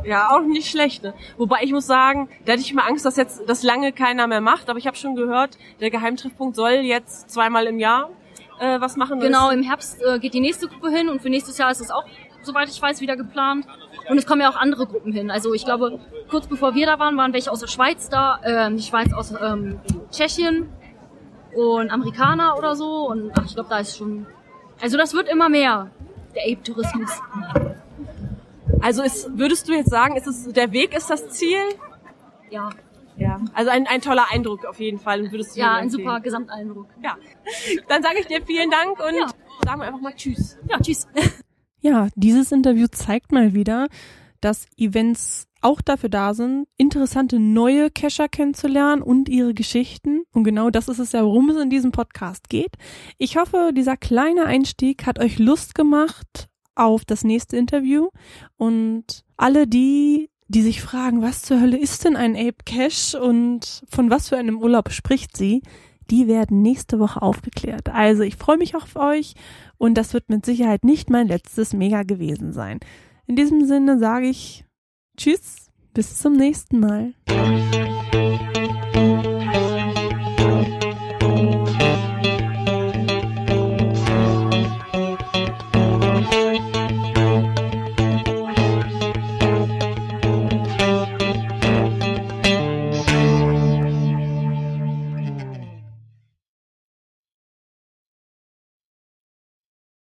ja, 0.04 0.30
auch 0.32 0.42
nicht 0.42 0.70
schlecht. 0.70 1.04
Ne? 1.04 1.14
Wobei 1.38 1.60
ich 1.64 1.72
muss 1.72 1.88
sagen, 1.88 2.30
da 2.46 2.54
hatte 2.54 2.62
ich 2.62 2.72
immer 2.72 2.88
Angst, 2.88 3.06
dass 3.06 3.16
jetzt 3.18 3.42
das 3.48 3.64
lange 3.64 3.92
keiner 3.92 4.28
mehr 4.28 4.42
macht. 4.42 4.70
Aber 4.70 4.80
ich 4.80 4.88
habe 4.88 4.98
schon 4.98 5.16
gehört, 5.16 5.58
der 5.80 5.90
Geheimtreffpunkt 5.90 6.56
soll 6.56 6.72
jetzt 6.72 7.30
zweimal 7.30 7.66
im 7.68 7.80
Jahr 7.80 8.10
äh, 8.60 8.80
was 8.80 8.96
machen. 8.96 9.20
Genau, 9.20 9.50
im 9.50 9.64
Herbst 9.64 10.02
äh, 10.02 10.20
geht 10.20 10.34
die 10.34 10.40
nächste 10.42 10.68
Gruppe 10.68 10.90
hin 10.90 11.10
und 11.10 11.22
für 11.22 11.30
nächstes 11.30 11.58
Jahr 11.58 11.72
ist 11.72 11.82
es 11.82 11.92
auch, 11.92 12.06
soweit 12.42 12.70
ich 12.70 12.82
weiß, 12.82 13.02
wieder 13.02 13.16
geplant. 13.16 13.66
Und 14.10 14.18
es 14.18 14.26
kommen 14.26 14.42
ja 14.42 14.50
auch 14.50 14.56
andere 14.56 14.88
Gruppen 14.88 15.14
hin. 15.14 15.30
Also 15.30 15.54
ich 15.54 15.66
glaube, 15.66 16.00
kurz 16.30 16.48
bevor 16.48 16.74
wir 16.74 16.86
da 16.86 16.98
waren, 17.00 17.16
waren 17.18 17.34
welche 17.34 17.52
aus 17.52 17.60
der 17.60 17.68
Schweiz 17.68 18.10
da, 18.10 18.40
ähm, 18.44 18.78
die 18.78 18.84
Schweiz 18.84 19.14
aus 19.14 19.34
ähm, 19.40 19.80
Tschechien 20.12 20.70
und 21.56 21.92
Amerikaner 21.92 22.58
oder 22.58 22.76
so. 22.76 23.08
Und 23.08 23.32
ach, 23.38 23.46
ich 23.46 23.54
glaube, 23.54 23.70
da 23.70 23.80
ist 23.80 23.98
schon. 23.98 24.26
Also 24.82 24.98
das 24.98 25.14
wird 25.14 25.30
immer 25.30 25.50
mehr, 25.50 25.92
der 26.36 26.44
Ape-Tourismus. 26.52 27.12
Also 28.82 29.04
ist, 29.04 29.38
würdest 29.38 29.68
du 29.68 29.74
jetzt 29.74 29.90
sagen, 29.90 30.16
ist 30.16 30.28
es 30.28 30.48
der 30.54 30.72
Weg 30.72 30.96
ist 30.96 31.10
das 31.10 31.30
Ziel? 31.30 31.60
Ja, 32.50 32.70
Ja. 33.18 33.40
Also 33.54 33.70
ein, 33.70 33.86
ein 33.88 34.02
toller 34.02 34.32
Eindruck 34.32 34.66
auf 34.66 34.80
jeden 34.80 35.00
Fall. 35.00 35.22
Und 35.22 35.32
würdest 35.32 35.56
du 35.56 35.60
ja, 35.60 35.76
ein 35.76 35.90
super 35.90 36.20
Gesamteindruck. 36.22 36.88
Ja. 37.04 37.18
Dann 37.88 38.02
sage 38.02 38.20
ich 38.20 38.28
dir 38.28 38.42
vielen 38.46 38.70
Dank 38.72 39.00
und 39.00 39.36
sagen 39.66 39.82
wir 39.82 39.88
einfach 39.88 40.02
mal 40.02 40.14
Tschüss. 40.14 40.58
Ja, 40.70 40.80
tschüss. 40.80 41.08
Ja, 41.82 42.10
dieses 42.16 42.52
Interview 42.52 42.88
zeigt 42.92 43.32
mal 43.32 43.54
wieder, 43.54 43.88
dass 44.42 44.68
Events 44.76 45.48
auch 45.62 45.82
dafür 45.82 46.10
da 46.10 46.34
sind, 46.34 46.68
interessante 46.76 47.40
neue 47.40 47.90
Cacher 47.90 48.28
kennenzulernen 48.28 49.02
und 49.02 49.30
ihre 49.30 49.54
Geschichten. 49.54 50.24
Und 50.34 50.44
genau 50.44 50.70
das 50.70 50.90
ist 50.90 51.00
es 51.00 51.14
ja, 51.14 51.24
worum 51.24 51.50
es 51.50 51.62
in 51.62 51.70
diesem 51.70 51.92
Podcast 51.92 52.50
geht. 52.50 52.76
Ich 53.18 53.38
hoffe, 53.38 53.72
dieser 53.74 53.96
kleine 53.96 54.46
Einstieg 54.46 55.06
hat 55.06 55.20
euch 55.20 55.40
Lust 55.40 55.74
gemacht 55.74 56.49
auf 56.80 57.06
das 57.06 57.24
nächste 57.24 57.58
Interview. 57.58 58.10
Und 58.58 59.24
alle 59.38 59.68
die, 59.68 60.30
die 60.48 60.62
sich 60.62 60.82
fragen, 60.82 61.22
was 61.22 61.44
zur 61.44 61.62
Hölle 61.62 61.78
ist 61.78 62.06
denn 62.06 62.16
ein 62.16 62.36
Ape 62.36 62.64
Cache 62.66 63.22
und 63.22 63.84
von 63.90 64.10
was 64.10 64.30
für 64.30 64.38
einem 64.38 64.60
Urlaub 64.60 64.92
spricht 64.92 65.38
sie, 65.38 65.62
die 66.10 66.28
werden 66.28 66.62
nächste 66.62 67.00
Woche 67.00 67.22
aufgeklärt. 67.22 67.90
Also 67.90 68.24
ich 68.24 68.36
freue 68.36 68.58
mich 68.58 68.76
auf 68.76 68.96
euch 68.96 69.36
und 69.78 69.96
das 69.96 70.14
wird 70.14 70.30
mit 70.30 70.46
Sicherheit 70.46 70.84
nicht 70.84 71.10
mein 71.10 71.28
letztes 71.28 71.74
Mega 71.74 72.04
gewesen 72.04 72.52
sein. 72.52 72.80
In 73.28 73.36
diesem 73.36 73.66
Sinne 73.66 74.00
sage 74.00 74.28
ich 74.28 74.66
Tschüss, 75.18 75.70
bis 75.94 76.18
zum 76.18 76.34
nächsten 76.34 76.80
Mal. 76.80 77.14